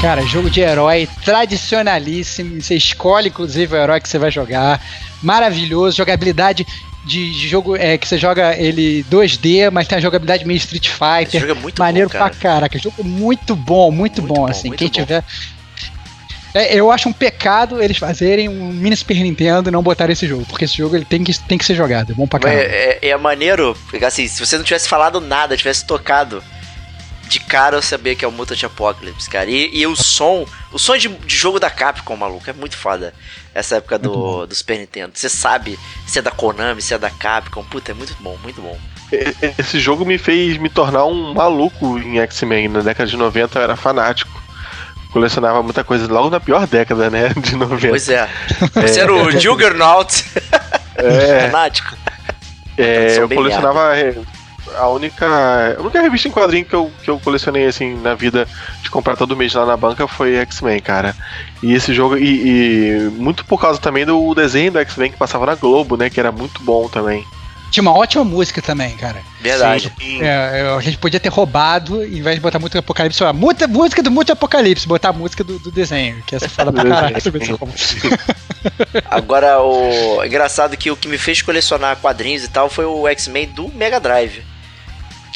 [0.02, 2.62] Cara, jogo de herói tradicionalíssimo.
[2.62, 4.82] Você escolhe, inclusive, o herói que você vai jogar.
[5.22, 5.97] Maravilhoso.
[5.97, 6.66] Jogabilidade
[7.06, 10.88] de, de jogo é, que você joga ele 2D, mas tem a jogabilidade meio Street
[10.88, 11.41] Esse Fighter.
[11.41, 12.30] jogo é muito Maneiro bom, cara.
[12.30, 12.80] pra caraca.
[12.80, 14.70] Jogo muito bom, muito, Muito bom, bom, assim.
[14.70, 14.93] muito Quem bom.
[14.93, 15.24] tiver.
[16.54, 20.26] É, eu acho um pecado eles fazerem um mini Super Nintendo e não botarem esse
[20.28, 22.12] jogo, porque esse jogo ele tem que, tem que ser jogado.
[22.14, 22.62] É bom pra caramba.
[22.64, 26.41] É, é, é maneiro, assim, se você não tivesse falado nada, tivesse tocado,
[27.30, 29.49] de cara eu sabia que é o Mutant Apocalypse, cara.
[29.49, 33.13] E, e o som, o som de, de jogo da Capcom, maluco, é muito foda.
[33.53, 35.11] Essa época do, do Super Nintendo.
[35.13, 37.63] Você sabe se é da Konami, se é da Capcom.
[37.63, 38.77] Puta, é muito bom, muito bom.
[39.57, 42.67] Esse jogo me fez me tornar um maluco em X-Men.
[42.67, 44.32] Na década de 90 eu era fanático.
[45.11, 47.30] Colecionava muita coisa logo na pior década, né?
[47.38, 47.88] De 90.
[47.89, 48.30] Pois é.
[48.75, 50.23] Você era o Juggernaut
[50.95, 51.95] É, fanático.
[52.77, 54.15] é, eu colecionava é,
[54.78, 55.26] a única.
[55.78, 58.47] A única revista em quadrinho que eu, que eu colecionei assim na vida
[58.82, 61.15] de comprar todo mês lá na banca foi X-Men, cara.
[61.61, 62.17] E esse jogo.
[62.17, 66.09] E, e muito por causa também do desenho do X-Men que passava na Globo, né?
[66.09, 67.26] Que era muito bom também.
[67.72, 69.22] Tinha uma ótima música também, cara.
[69.39, 69.93] Verdade.
[69.99, 70.22] Sim.
[70.24, 73.32] É, é, a gente podia ter roubado, em vez de botar música do Apocalipse, a
[73.32, 76.74] muita, música do Multi Apocalipse, botar a música do, do desenho, que essa é foda
[76.74, 77.15] pra caralho.
[79.05, 83.49] Agora, o engraçado que o que me fez colecionar quadrinhos e tal foi o X-Men
[83.49, 84.43] do Mega Drive.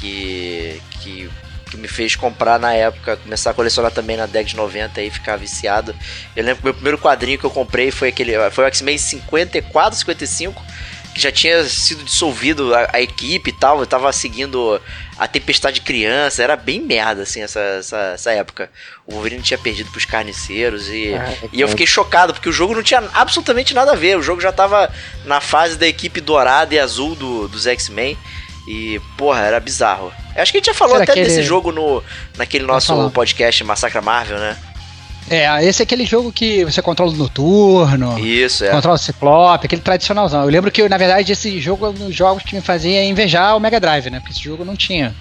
[0.04, 1.30] Que, que,
[1.72, 5.10] que me fez comprar na época, começar a colecionar também na década de 90 e
[5.10, 5.96] ficar viciado.
[6.36, 8.34] Eu lembro que o meu primeiro quadrinho que eu comprei foi aquele.
[8.52, 10.62] Foi o X-Men 54, 55,
[11.16, 13.80] que já tinha sido dissolvido a, a equipe e tal.
[13.80, 14.82] Eu tava seguindo
[15.18, 18.70] a Tempestade Criança, era bem merda, assim, essa, essa, essa época.
[19.08, 21.72] O Wolverine tinha perdido pros carniceiros e, Ah, e eu é.
[21.72, 24.18] fiquei chocado, porque o jogo não tinha absolutamente nada a ver.
[24.18, 24.92] O jogo já tava
[25.24, 28.18] na fase da equipe dourada e azul do, dos X-Men.
[28.68, 30.12] E, porra, era bizarro.
[30.36, 32.04] Eu acho que a gente já falou até desse jogo no,
[32.38, 34.58] naquele nosso podcast Massacra Marvel, né?
[35.30, 38.70] É, esse é aquele jogo que você controla o noturno, Isso, é.
[38.70, 40.44] controla o Ciclope, aquele tradicionalzão.
[40.44, 43.56] Eu lembro que, na verdade, esse jogo é um dos jogos que me fazia invejar
[43.56, 44.20] o Mega Drive, né?
[44.20, 45.16] Porque esse jogo não tinha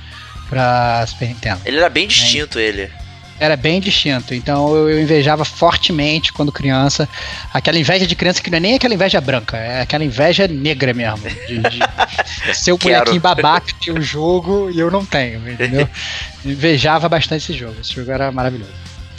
[0.48, 1.60] pra Super Nintendo.
[1.64, 2.90] Ele era bem distinto, ele.
[3.38, 4.34] Era bem distinto.
[4.34, 7.08] Então eu, eu invejava fortemente quando criança.
[7.52, 10.94] Aquela inveja de criança que não é nem aquela inveja branca, é aquela inveja negra
[10.94, 11.28] mesmo.
[11.46, 11.80] De, de
[12.54, 12.94] ser o Quero.
[12.94, 15.88] molequinho babaca que tinha o jogo e eu não tenho, entendeu?
[16.44, 17.76] Invejava bastante esse jogo.
[17.80, 18.72] Esse jogo era maravilhoso.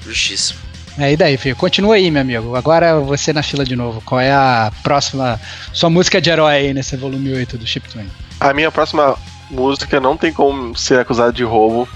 [0.06, 0.60] Justíssimo.
[0.98, 1.56] É, e daí, filho?
[1.56, 2.56] Continua aí, meu amigo.
[2.56, 4.02] Agora você na fila de novo.
[4.06, 5.40] Qual é a próxima.
[5.72, 8.10] Sua música de herói aí nesse volume 8 do Chiptune?
[8.40, 9.18] A minha próxima
[9.50, 11.88] música não tem como ser acusada de roubo,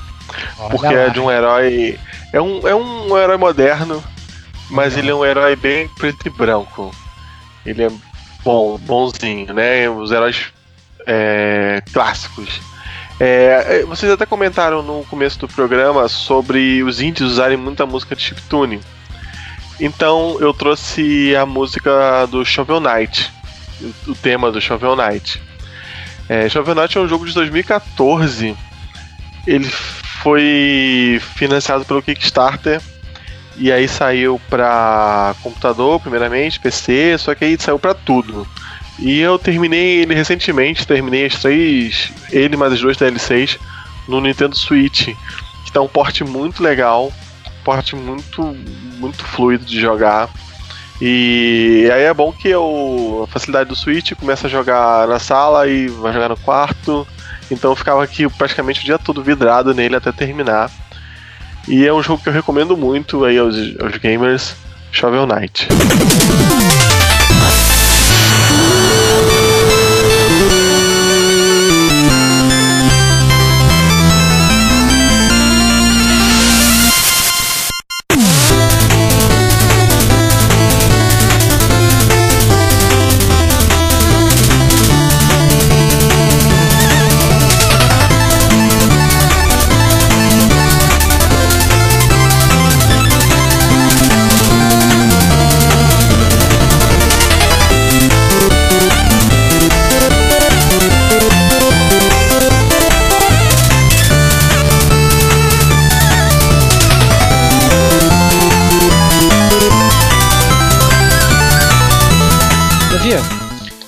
[0.59, 1.01] Olha porque lá.
[1.01, 1.99] é de um herói.
[2.33, 4.03] É um, é um herói moderno,
[4.69, 6.93] mas ele é um herói bem preto e branco.
[7.65, 7.91] Ele é
[8.43, 9.89] bom, bonzinho, né?
[9.89, 10.53] Os heróis
[11.05, 12.61] é, clássicos.
[13.19, 18.15] É, é, vocês até comentaram no começo do programa sobre os índios usarem muita música
[18.15, 18.79] de chiptune.
[19.79, 23.31] Então eu trouxe a música do Shovel Knight,
[23.81, 25.41] o, o tema do Shovel Knight.
[26.29, 28.55] É, Shovel Knight é um jogo de 2014.
[29.45, 29.71] Ele
[30.21, 32.81] foi financiado pelo Kickstarter
[33.57, 38.47] e aí saiu para computador, primeiramente, PC, só que aí saiu para tudo.
[38.99, 43.57] E eu terminei ele recentemente, terminei as três, ele mais as duas DLCs
[44.07, 45.09] no Nintendo Switch,
[45.65, 47.11] que tá um porte muito legal,
[47.63, 48.55] porte muito
[48.97, 50.29] muito fluido de jogar.
[50.99, 55.67] E aí é bom que eu, a facilidade do Switch começa a jogar na sala
[55.67, 57.07] e vai jogar no quarto.
[57.49, 60.69] Então eu ficava aqui praticamente o dia todo vidrado nele até terminar.
[61.67, 64.55] E é um jogo que eu recomendo muito aí aos, aos gamers,
[64.91, 65.67] Shovel Knight.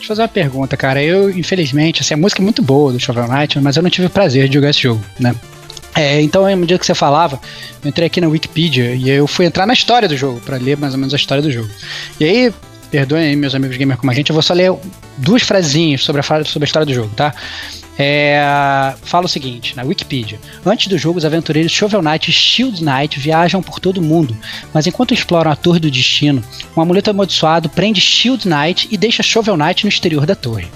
[0.10, 1.02] Fazer uma pergunta, cara.
[1.02, 4.08] Eu, infelizmente, assim, a música é muito boa do Shovel Knight, mas eu não tive
[4.08, 5.36] o prazer de jogar esse jogo, né?
[5.96, 7.40] É, então, no dia que você falava,
[7.84, 10.78] eu entrei aqui na Wikipedia e eu fui entrar na história do jogo, pra ler
[10.78, 11.70] mais ou menos a história do jogo.
[12.20, 12.54] E aí,
[12.90, 14.74] perdoem aí meus amigos gamers como a gente, eu vou só ler
[15.18, 17.34] duas frasinhas sobre a, sobre a história do jogo, tá?
[18.02, 20.40] É, fala o seguinte, na Wikipedia.
[20.66, 24.38] Antes do jogo, os aventureiros Shovel Knight e Shield Knight viajam por todo o mundo,
[24.74, 26.42] mas enquanto exploram a Torre do Destino,
[26.78, 30.70] um amuleto amaldiçoado prende Shield Knight e deixa Shovel Knight no exterior da torre.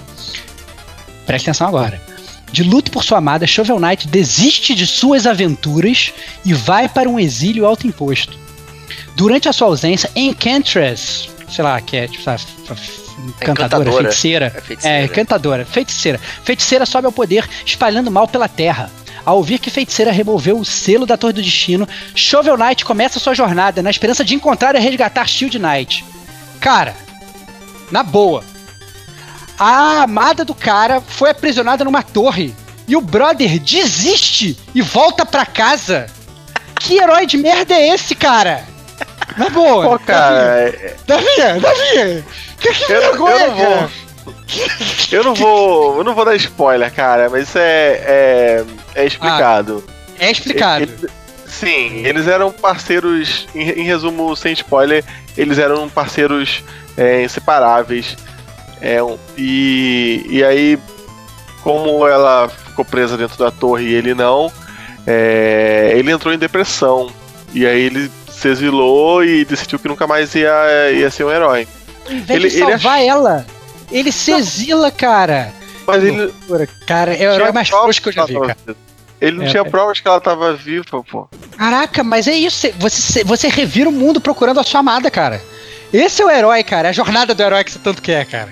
[1.24, 1.98] Preste atenção agora.
[2.52, 6.12] De luto por sua amada, Shovel Knight desiste de suas aventuras
[6.44, 8.38] e vai para um exílio autoimposto.
[9.16, 14.02] Durante a sua ausência, Enchantress, sei lá, que é tipo, sabe, f- encantadora, Encantadora.
[14.04, 14.96] feiticeira, É feiticeira.
[14.98, 16.20] é, encantadora, feiticeira.
[16.42, 18.90] Feiticeira sobe ao poder, espalhando mal pela terra.
[19.24, 23.34] Ao ouvir que feiticeira removeu o selo da Torre do Destino, Shovel Knight começa sua
[23.34, 26.04] jornada na esperança de encontrar e resgatar Shield Knight.
[26.60, 26.94] Cara,
[27.90, 28.44] na boa.
[29.58, 32.54] A amada do cara foi aprisionada numa torre
[32.88, 36.06] e o brother desiste e volta pra casa.
[36.80, 38.64] Que herói de merda é esse, cara?
[39.36, 39.84] Na boa.
[39.90, 42.24] Pô, cara, é- Davi, Davi, Davi.
[42.60, 43.90] Que, que eu, não- vergonha, eu não vou.
[45.12, 45.98] Eu não vou.
[45.98, 48.00] Eu não vou dar spoiler, cara, mas isso é.
[48.06, 49.84] É, é explicado.
[50.18, 50.82] É explicado.
[50.84, 51.10] Eles-
[51.46, 55.04] sim, eles eram parceiros, em, em resumo, sem spoiler,
[55.36, 56.62] eles eram parceiros
[56.96, 58.16] é, inseparáveis.
[58.80, 58.98] É,
[59.36, 60.78] e, e aí,
[61.62, 64.52] como ela ficou presa dentro da torre e ele não,
[65.06, 67.10] é, ele entrou em depressão.
[67.52, 68.10] E aí ele
[68.44, 70.52] se exilou e decidiu que nunca mais ia,
[70.92, 71.66] ia ser um herói.
[72.10, 73.46] Em vez ele- de ele salvar ela,
[73.90, 75.50] ele se exila, cara.
[75.86, 76.32] Mas ele.
[76.86, 78.56] Cara, é o herói mais frouxo que eu já vi, cara.
[79.20, 79.64] Ele não É, tinha é.
[79.64, 81.26] provas que ela tava viva, pô.
[81.56, 82.66] Caraca, mas é isso.
[82.78, 85.40] Você, você revira o mundo procurando a sua amada, cara.
[85.92, 86.88] Esse é o herói, cara.
[86.88, 88.50] É a jornada do herói que você tanto quer, cara.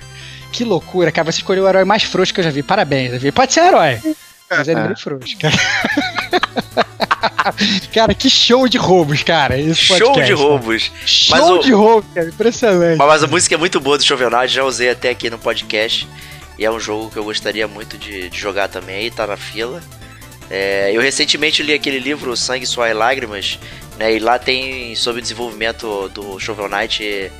[0.51, 1.31] Que loucura, cara.
[1.31, 2.63] Você escolheu o herói mais frouxo que eu já vi.
[2.63, 3.31] Parabéns, Davi.
[3.31, 3.99] Pode ser herói.
[4.49, 5.53] Mas ele é bem frouxo, cara.
[7.93, 9.55] cara, que show de roubos, cara.
[9.73, 10.47] Show podcast, de cara.
[10.49, 10.91] roubos.
[11.05, 12.29] Show o- de roubos, cara.
[12.29, 12.97] Impressionante.
[12.97, 16.07] Mas, mas a música é muito boa do Knight, já usei até aqui no podcast.
[16.57, 19.37] E é um jogo que eu gostaria muito de, de jogar também, aí tá na
[19.37, 19.81] fila.
[20.49, 23.57] É, eu recentemente li aquele livro Sangue, Suor e Lágrimas,
[23.97, 24.13] né?
[24.15, 27.31] E lá tem sobre o desenvolvimento do Shovel Knight.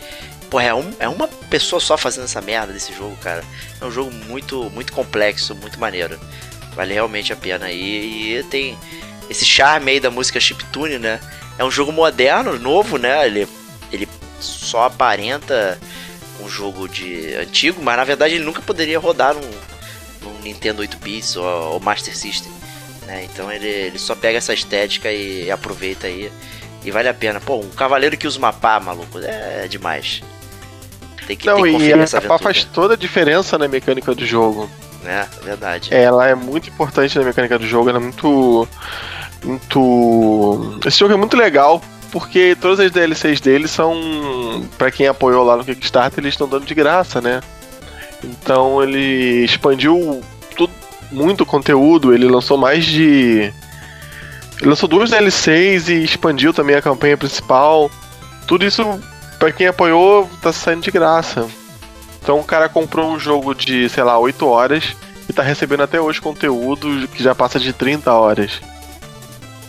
[0.50, 3.44] Pô, é, um, é uma pessoa só fazendo essa merda desse jogo, cara.
[3.80, 6.20] É um jogo muito, muito complexo, muito maneiro.
[6.76, 7.72] Vale realmente a pena.
[7.72, 8.78] E, e tem
[9.30, 11.20] esse charme aí da música chiptune, né?
[11.58, 13.26] É um jogo moderno, novo, né?
[13.26, 13.48] Ele,
[13.92, 14.08] ele
[14.40, 15.80] só aparenta
[16.42, 19.52] um jogo de antigo, mas na verdade ele nunca poderia rodar num,
[20.22, 22.52] num Nintendo 8 bits ou, ou Master System,
[23.06, 23.28] né?
[23.32, 26.32] Então ele, ele só pega essa estética e, aproveita aí
[26.84, 27.40] e vale a pena.
[27.40, 30.22] Pô, um cavaleiro que usa uma pá, maluco, é, demais.
[31.26, 34.14] Tem que, Não, tem que e essa a pá faz toda a diferença na mecânica
[34.14, 34.70] do jogo.
[35.04, 35.28] Né?
[35.44, 35.94] Verdade.
[35.94, 38.68] Ela é muito importante na mecânica do jogo, ela é muito.
[39.44, 40.80] Muito.
[40.86, 41.82] Esse jogo é muito legal.
[42.12, 44.68] Porque todas as DLCs dele são.
[44.78, 47.42] Pra quem apoiou lá no Kickstarter, eles estão dando de graça, né?
[48.24, 50.24] Então ele expandiu
[50.56, 50.72] tudo,
[51.12, 53.52] muito conteúdo, ele lançou mais de.
[54.62, 57.90] Ele lançou duas DLCs e expandiu também a campanha principal.
[58.48, 58.84] Tudo isso,
[59.40, 61.48] pra quem apoiou, tá saindo de graça.
[62.24, 64.96] Então o cara comprou um jogo de, sei lá, 8 horas
[65.28, 68.62] e tá recebendo até hoje conteúdo que já passa de 30 horas.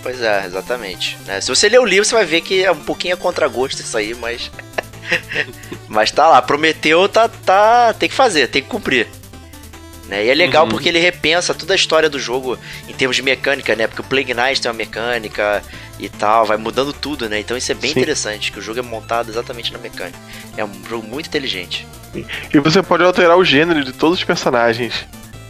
[0.04, 1.18] Pois é, exatamente.
[1.26, 1.40] né?
[1.40, 3.96] Se você ler o livro, você vai ver que é um pouquinho a contragosto isso
[3.98, 4.52] aí, mas.
[5.88, 7.92] mas tá lá, prometeu, tá, tá.
[7.94, 9.08] Tem que fazer, tem que cumprir.
[10.06, 10.26] Né?
[10.26, 10.70] E é legal Uhum.
[10.70, 13.86] porque ele repensa toda a história do jogo em termos de mecânica, né?
[13.88, 15.60] Porque o Plague Knight tem uma mecânica
[15.98, 17.38] e tal, vai mudando tudo, né?
[17.38, 18.00] Então isso é bem Sim.
[18.00, 20.18] interessante, que o jogo é montado exatamente na mecânica.
[20.56, 21.86] É um jogo muito inteligente.
[22.52, 25.06] E você pode alterar o gênero de todos os personagens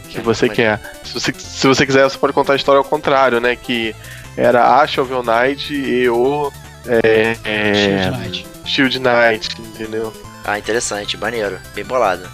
[0.09, 0.79] que você quer.
[1.03, 3.55] Se você, se você quiser, você pode contar a história ao contrário, né?
[3.55, 3.95] Que
[4.37, 6.51] era a Shovel Knight e o.
[6.87, 8.47] É, é, Shield Knight.
[8.65, 10.13] Shield Knight, entendeu?
[10.43, 12.29] Ah, interessante, maneiro, bem bolado.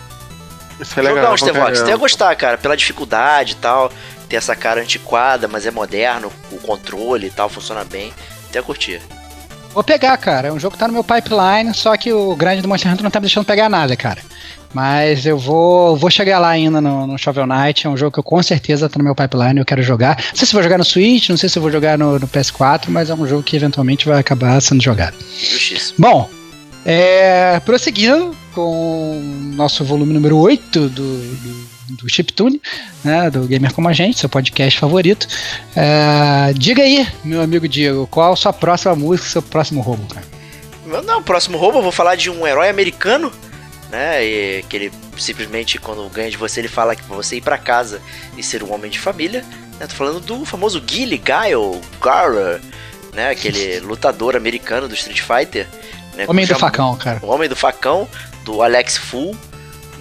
[0.80, 1.38] Isso é legal.
[1.38, 1.98] Jogão, pra Stevox, você ia caramba.
[1.98, 3.92] gostar, cara, pela dificuldade e tal.
[4.32, 8.14] Ter essa cara antiquada, mas é moderno, o controle e tal, funciona bem.
[8.50, 9.02] Até curtir.
[9.74, 10.48] Vou pegar, cara.
[10.48, 13.04] É um jogo que tá no meu pipeline, só que o grande do Monster Hunter
[13.04, 14.22] não tá me deixando pegar nada, cara.
[14.74, 17.86] Mas eu vou, vou chegar lá ainda no, no Shovel Knight.
[17.86, 20.16] É um jogo que eu com certeza tá no meu pipeline, eu quero jogar.
[20.16, 22.86] Não sei se vou jogar no Switch, não sei se vou jogar no, no PS4,
[22.88, 25.18] mas é um jogo que eventualmente vai acabar sendo jogado.
[25.38, 25.94] Justiça.
[25.98, 26.30] Bom,
[26.86, 32.62] é, prosseguindo com o nosso volume número 8 do, do, do Chiptune,
[33.04, 35.28] né, do Gamer Como a Gente, seu podcast favorito.
[35.76, 40.26] É, diga aí, meu amigo Diego, qual a sua próxima música, seu próximo roubo, cara?
[41.06, 43.32] Não, o próximo roubo eu vou falar de um herói americano,
[43.90, 44.24] né?
[44.24, 47.58] E que ele simplesmente, quando ganha de você, ele fala que pra você ir pra
[47.58, 48.02] casa
[48.38, 49.46] e ser um homem de família.
[49.80, 49.88] Né?
[49.88, 52.60] Tô falando do famoso Gilly Guile, Gara,
[53.14, 53.30] né?
[53.30, 55.68] Aquele lutador americano do Street Fighter.
[56.16, 56.26] Né?
[56.28, 57.20] Homem do Cuja- facão, cara.
[57.24, 58.08] O Homem do Facão,
[58.44, 59.36] do Alex Full,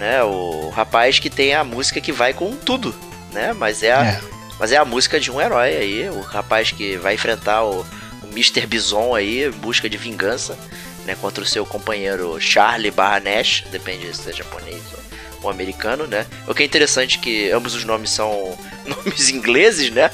[0.00, 0.22] né?
[0.24, 2.94] O rapaz que tem a música que vai com tudo,
[3.32, 3.52] né?
[3.52, 4.20] Mas é a, É.
[4.58, 7.82] mas é a música de um herói aí, o rapaz que vai enfrentar o,
[8.22, 8.66] o Mr.
[8.66, 10.58] Bison aí em busca de vingança,
[11.04, 11.14] né?
[11.20, 15.00] Contra o seu companheiro Charlie barra Nash, depende se é japonês ou,
[15.42, 16.26] ou americano, né?
[16.48, 20.10] O que é interessante é que ambos os nomes são nomes ingleses, né?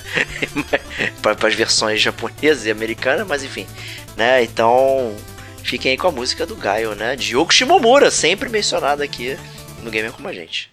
[1.22, 3.68] Para as versões japonesas e americanas, mas enfim,
[4.16, 4.42] né?
[4.42, 5.14] Então
[5.62, 7.14] fiquem aí com a música do Gaio, né?
[7.14, 9.38] Diogo Shimomura, sempre mencionado aqui
[9.86, 10.70] no Gamer Como a Gente.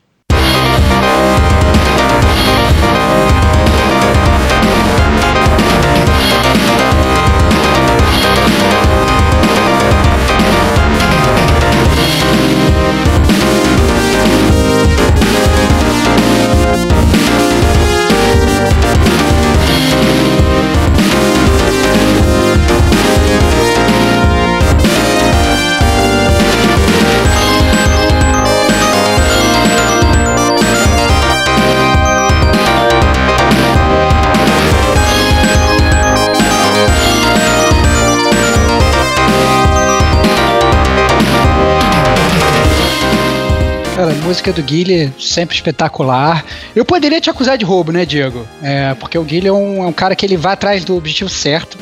[44.33, 46.43] Música do Guilherme sempre espetacular.
[46.75, 48.47] Eu poderia te acusar de roubo, né, Diego?
[48.63, 51.29] É, porque o Guilherme é um, é um cara que ele vai atrás do objetivo
[51.29, 51.77] certo,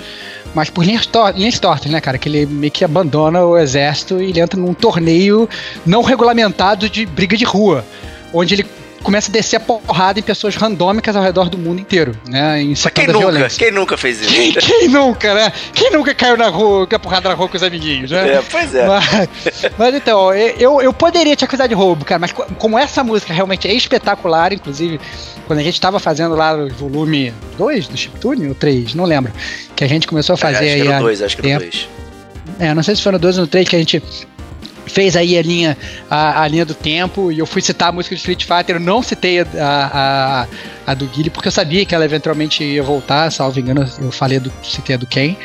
[0.54, 2.18] mas por linhas, tor linhas tortas, né, cara?
[2.18, 5.48] Que ele meio que abandona o exército e ele entra num torneio
[5.86, 7.86] não regulamentado de briga de rua,
[8.34, 8.66] onde ele
[9.02, 12.64] começa a descer a porrada em pessoas randômicas ao redor do mundo inteiro, né?
[12.64, 13.20] Mas quem nunca?
[13.20, 13.60] Violência.
[13.60, 14.34] Quem nunca fez isso?
[14.34, 15.52] Quem, quem, nunca, né?
[15.74, 18.36] Quem nunca caiu na rua, com a porrada na rua com os amiguinhos, né?
[18.36, 18.88] É, pois é.
[18.88, 19.06] Mas,
[19.78, 23.68] mas então, eu, eu poderia te acusar de roubo, cara, mas como essa música realmente
[23.68, 25.00] é espetacular, inclusive,
[25.48, 29.32] quando a gente estava fazendo lá o volume 2 do Chiptune, ou 3, não lembro,
[29.76, 30.82] que a gente começou a fazer é, acho aí.
[30.82, 31.90] Que era 2, acho que era 2.
[32.60, 34.02] É, não sei se foi no 2 ou no 3 que a gente
[34.92, 35.78] fez aí a linha,
[36.10, 38.80] a, a, linha do tempo e eu fui citar a música de Street Fighter, eu
[38.80, 39.46] não citei a,
[40.86, 44.12] a, a, do Guile porque eu sabia que ela eventualmente ia voltar, salvo engano, eu
[44.12, 45.36] falei do, citei a do Ken,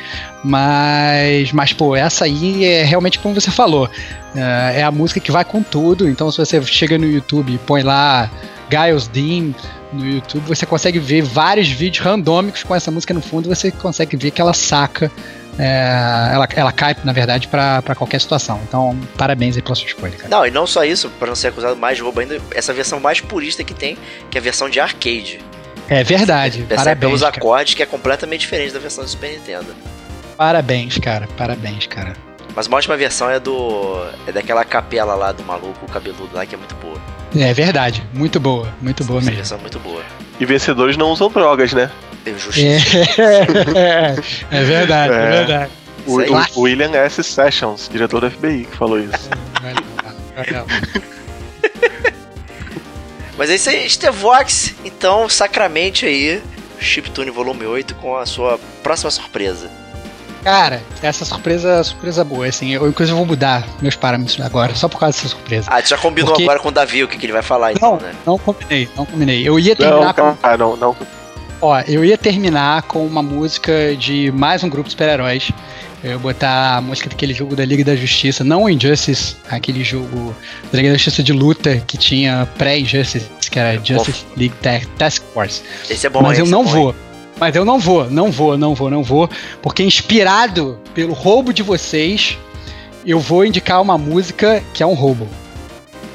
[0.42, 3.88] mas, mas pô, essa aí é realmente como você falou,
[4.34, 7.58] é, é a música que vai com tudo, então se você chega no YouTube e
[7.58, 8.28] põe lá
[8.68, 9.54] Giles Dean
[9.92, 14.16] no YouTube, você consegue ver vários vídeos randômicos com essa música no fundo, você consegue
[14.16, 15.10] ver que ela saca
[15.58, 18.60] é, ela, ela cai, na verdade, para qualquer situação.
[18.68, 20.28] Então, parabéns aí pela sua escolha, cara.
[20.28, 23.00] Não, e não só isso, para não ser acusado mais de roubo ainda, essa versão
[23.00, 23.96] mais purista que tem,
[24.30, 25.40] que é a versão de arcade.
[25.88, 26.98] É verdade, Você parabéns.
[27.00, 27.36] pelos cara.
[27.36, 29.66] acordes, que é completamente diferente da versão do Super Nintendo.
[30.36, 32.14] Parabéns, cara, parabéns, cara.
[32.54, 34.02] Mas uma ótima versão é do.
[34.26, 36.98] é daquela capela lá do maluco, o cabeludo lá, que é muito boa.
[37.36, 39.36] É verdade, muito boa, muito boa Essa mesmo.
[39.36, 40.02] versão é muito boa.
[40.40, 41.90] E vencedores não usam drogas, né?
[42.26, 44.16] É,
[44.50, 45.70] é verdade, é, é verdade.
[46.06, 46.20] O,
[46.58, 47.22] o, William S.
[47.22, 49.28] Sessions, diretor do FBI, que falou isso.
[53.36, 56.42] Mas é isso aí, Stevox, então, sacramente aí,
[56.80, 59.70] Chiptune Volume 8 com a sua próxima surpresa.
[60.42, 62.72] Cara, essa surpresa surpresa boa, assim.
[62.72, 65.68] Eu, inclusive, vou mudar meus parâmetros agora, só por causa dessa surpresa.
[65.68, 66.44] Ah, tu já combinou Porque...
[66.44, 68.14] agora com o Davi o que, que ele vai falar, então, não, né?
[68.24, 69.46] Não, combinei, não combinei.
[69.46, 70.38] Eu ia terminar não, com.
[70.40, 70.96] Ah, não, não.
[71.60, 75.50] Ó, eu ia terminar com uma música de mais um grupo de super-heróis.
[76.04, 79.82] Eu ia botar a música daquele jogo da Liga da Justiça, não o Injustice, aquele
[79.82, 80.36] jogo
[80.70, 84.54] da Liga da Justiça de luta que tinha pré-Injustice, que era Justice League
[84.98, 85.62] Task Force.
[85.88, 86.94] Esse é bom, Mas eu não é vou.
[87.40, 89.28] Mas eu não vou, não vou, não vou, não vou,
[89.60, 92.38] porque inspirado pelo roubo de vocês,
[93.04, 95.28] eu vou indicar uma música que é um roubo.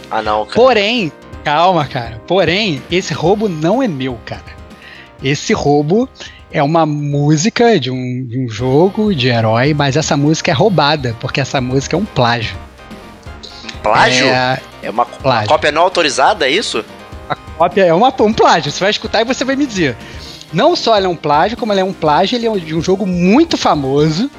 [0.09, 0.55] Ah, não, cara.
[0.55, 1.11] Porém,
[1.43, 2.21] calma, cara.
[2.27, 4.60] Porém, esse roubo não é meu, cara.
[5.23, 6.09] Esse roubo
[6.51, 11.15] é uma música de um, de um jogo de herói, mas essa música é roubada,
[11.19, 12.57] porque essa música é um plágio.
[13.81, 14.25] Plágio?
[14.25, 15.49] É, é uma, plágio.
[15.49, 16.83] uma cópia não autorizada, é isso?
[17.29, 18.71] A cópia é uma, um plágio.
[18.71, 19.95] Você vai escutar e você vai me dizer.
[20.53, 22.81] Não só ele é um plágio, como ele é um plágio, ele é de um
[22.81, 24.29] jogo muito famoso.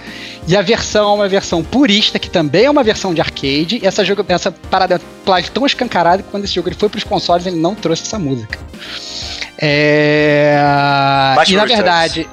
[0.46, 3.80] E a versão é uma versão purista, que também é uma versão de arcade.
[3.82, 6.88] E essa, jogo, essa parada é plágio tão escancarada que quando esse jogo ele foi
[6.88, 8.58] para os consoles, ele não trouxe essa música.
[9.64, 10.56] É.
[11.46, 12.28] e na verdade.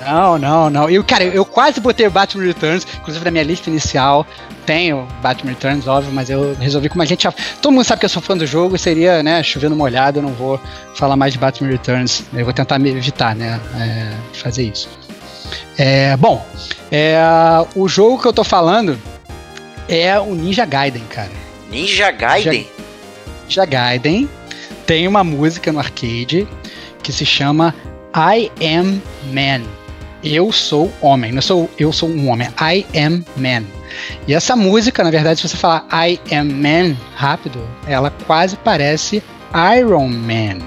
[0.00, 0.90] Não, não, não.
[0.90, 4.26] Eu, cara, eu quase botei o Batman Returns, inclusive na minha lista inicial.
[4.66, 7.32] Tenho Batman Returns, óbvio, mas eu resolvi, como a gente já.
[7.60, 10.32] Todo mundo sabe que eu sou fã do jogo, seria, né, chovendo molhado, eu não
[10.32, 10.58] vou
[10.94, 12.24] falar mais de Batman Returns.
[12.32, 14.88] Eu vou tentar me evitar, né, é, fazer isso.
[15.76, 16.44] É, bom,
[16.90, 17.16] é,
[17.76, 18.98] o jogo que eu tô falando
[19.88, 21.30] é o Ninja Gaiden, cara.
[21.70, 22.52] Ninja Gaiden?
[22.52, 22.68] Ninja,
[23.44, 24.28] Ninja Gaiden
[24.86, 26.46] tem uma música no arcade
[27.02, 27.74] que se chama
[28.14, 29.00] I Am
[29.32, 29.62] Man.
[30.22, 32.48] Eu sou homem, não sou eu sou um homem.
[32.60, 33.64] I am man.
[34.26, 39.22] E essa música, na verdade, se você falar I am man rápido, ela quase parece
[39.76, 40.58] Iron Man.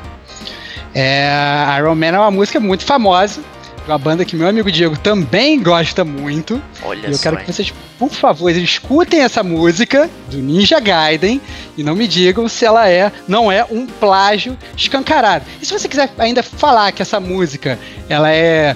[0.94, 1.30] É,
[1.78, 3.42] Iron Man é uma música muito famosa
[3.88, 6.62] uma banda que meu amigo Diego também gosta muito.
[6.84, 11.40] Olha e eu quero que vocês, por favor, escutem essa música do Ninja Gaiden
[11.78, 15.46] e não me digam se ela é, não é um plágio escancarado.
[15.62, 17.80] E se você quiser ainda falar que essa música,
[18.10, 18.76] ela é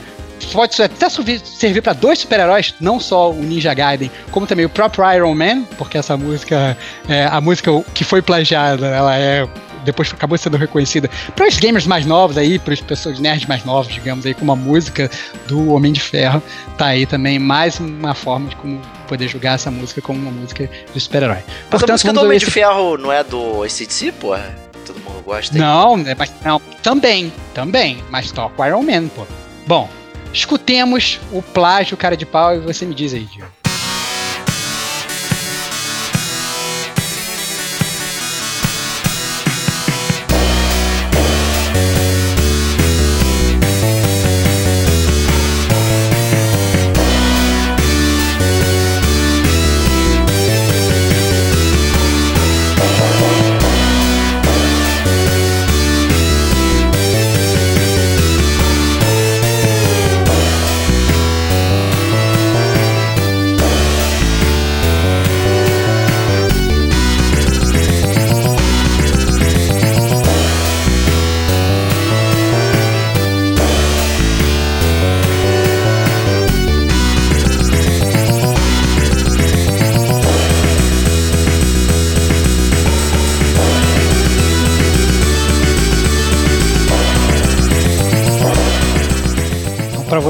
[0.54, 5.04] pode até servir para dois super-heróis, não só o Ninja Gaiden, como também o próprio
[5.14, 9.48] Iron Man, porque essa música, é, a música que foi plagiada, ela é
[9.84, 13.64] depois acabou sendo reconhecida para os gamers mais novos aí, para as pessoas nerds mais
[13.64, 15.10] novos, digamos aí, como a música
[15.48, 16.42] do Homem de Ferro,
[16.78, 20.70] tá aí também mais uma forma de como poder julgar essa música como uma música
[20.94, 21.40] de super-herói.
[21.72, 22.46] Mas a música do Homem esse...
[22.46, 24.56] de Ferro não é do ACDC, porra?
[24.86, 25.56] Todo mundo gosta.
[25.56, 25.60] Aí.
[25.60, 29.26] Não, é, mas, não, também, também, mas toca o Iron Man, pô.
[29.68, 29.90] Bom,
[30.34, 33.59] escutemos o plágio cara de pau e você me diz aí, Diego.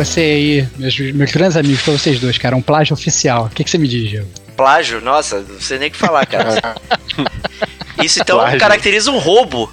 [0.05, 3.45] Você aí, meus, meus grandes amigos, pra vocês dois, cara, um plágio oficial.
[3.45, 4.27] O que, que você me diz, Diego?
[4.55, 5.01] Plágio?
[5.01, 6.75] Nossa, não sei nem o que falar, cara.
[8.03, 8.59] Isso então Plágio.
[8.59, 9.69] caracteriza um roubo,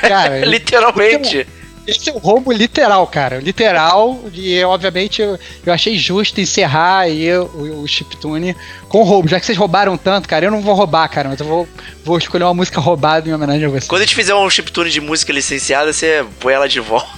[0.00, 1.46] Cara, literalmente.
[1.86, 3.38] Esse é um roubo literal, cara.
[3.38, 8.54] Literal, e obviamente eu, eu achei justo encerrar aí o, o Chiptune
[8.88, 9.28] com roubo.
[9.28, 11.68] Já que vocês roubaram tanto, cara, eu não vou roubar, cara, mas eu vou,
[12.04, 13.88] vou escolher uma música roubada em homenagem a vocês.
[13.88, 17.08] Quando a gente fizer um chiptune de música licenciada, você põe ela de volta.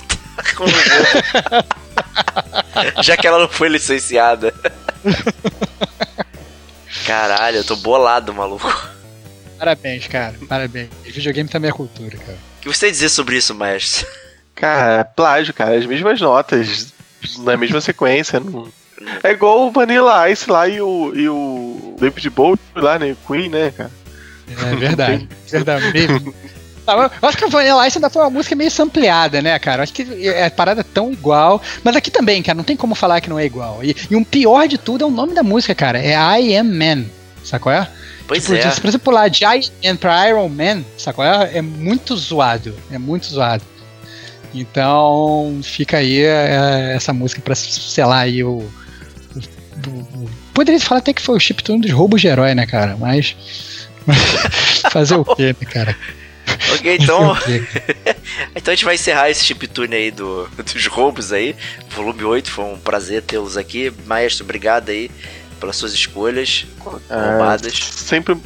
[0.57, 1.67] com o roubo.
[3.03, 4.55] Já que ela não foi licenciada.
[7.07, 8.73] Caralho, eu tô bolado, maluco.
[9.59, 10.89] Parabéns, cara, parabéns.
[11.05, 12.39] Videogame também é cultura, cara.
[12.59, 14.07] O que você tem a dizer sobre isso, mestre?
[14.55, 16.93] Cara, plágio, cara, as mesmas notas,
[17.39, 18.41] na mesma sequência.
[18.41, 18.69] Não...
[19.23, 23.17] É igual o Vanilla Ice lá e o, e o David Bowie lá, né?
[23.27, 23.91] Queen, né, cara?
[24.49, 25.93] É verdade, verdade
[26.87, 29.79] Ah, eu- acho que a Vanilla Ice ainda foi uma música meio sampleada, né, cara?
[29.81, 31.63] Eu acho que é a parada tão igual.
[31.85, 33.85] Mas aqui também, cara, não tem como falar que não é igual.
[33.85, 35.99] E, e um pior de tudo é o nome da música, cara.
[36.01, 37.05] É I Am Man.
[37.45, 37.89] Sabe qual é?
[38.27, 38.71] Pois tipo, é.
[38.71, 41.59] se você pular de I Am pra Iron Man, sabe qual é?
[41.59, 42.75] É muito zoado.
[42.91, 43.63] É muito zoado.
[44.55, 48.59] Então, fica aí é, essa música pra selar aí o.
[48.59, 52.97] o- o- Poderia falar até que foi o chiptune dos roubos de herói, né, cara?
[52.99, 53.35] Mas.
[54.91, 55.97] fazer o quê, né, cara?
[56.75, 57.37] Ok, então,
[58.55, 61.55] então a gente vai encerrar esse chiptune aí do, dos roubos aí.
[61.91, 63.93] Volume 8, foi um prazer tê-los aqui.
[64.07, 65.11] Maestro, obrigado aí
[65.61, 66.67] pelas suas escolhas
[67.09, 67.75] roubadas.
[67.75, 68.37] Sempre.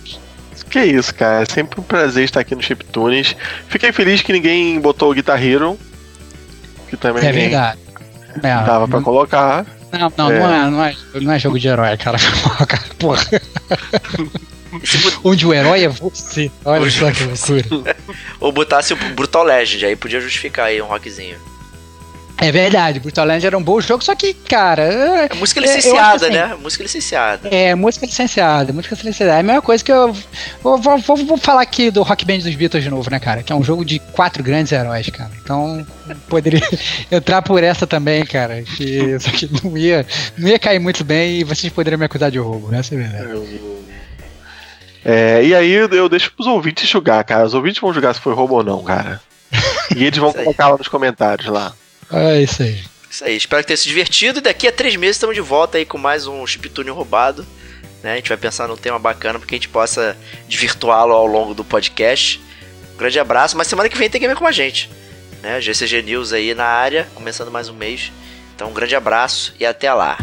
[0.70, 1.43] Que isso, cara.
[1.43, 3.37] É sempre um prazer estar aqui no Chiptunes.
[3.68, 5.79] Fiquei feliz que ninguém botou o Guitar Hero.
[6.89, 7.79] Que também É verdade.
[8.39, 9.64] É, dava pra colocar.
[9.93, 10.39] Não, não, É.
[10.41, 12.18] não, é, não, é, não é jogo de herói, cara.
[12.99, 13.22] Porra.
[15.24, 16.51] Onde o herói é você.
[16.64, 17.97] Olha só que loucura.
[18.41, 21.37] Ou botasse o Brutal Legend, aí podia justificar aí um rockzinho.
[22.39, 24.83] É verdade, Brutal Legend era um bom jogo, só que, cara.
[25.31, 26.35] É música É, eu licenciada, assim.
[26.35, 26.55] né?
[26.62, 27.49] Música licenciada.
[27.49, 29.33] É, música licenciada, música licenciada.
[29.33, 30.14] É a mesma coisa que eu.
[30.62, 33.43] Vou, vou, vou- falar aqui do Rock Band dos Beatles de novo, né, cara?
[33.43, 35.31] Que é um jogo de quatro grandes heróis, cara.
[35.43, 35.87] Então,
[36.29, 36.61] poderia
[37.11, 38.62] entrar por essa também, cara.
[38.62, 40.07] Que, só que não ia,
[40.37, 43.01] não ia cair muito bem e vocês poderiam me acusar de roubo, essa é a
[43.01, 43.61] verdade.
[45.09, 47.46] É, e aí eu deixo pros ouvintes julgar, cara.
[47.46, 49.20] Os ouvintes vão julgar se foi roubo ou não, cara.
[49.94, 51.72] E eles vão colocar lá nos comentários lá.
[52.12, 52.82] É isso aí.
[53.09, 54.40] Isso aí, espero que tenha se divertido.
[54.40, 57.46] E daqui a três meses estamos de volta aí com mais um chiptune roubado.
[58.02, 58.14] Né?
[58.14, 60.16] A gente vai pensar num tema bacana para que a gente possa
[60.48, 62.40] desvirtuá-lo ao longo do podcast.
[62.92, 64.90] Um grande abraço, mas semana que vem tem que ver com a gente.
[65.40, 65.61] Né?
[65.61, 68.11] GCG News aí na área, começando mais um mês.
[68.57, 70.18] Então um grande abraço e até lá.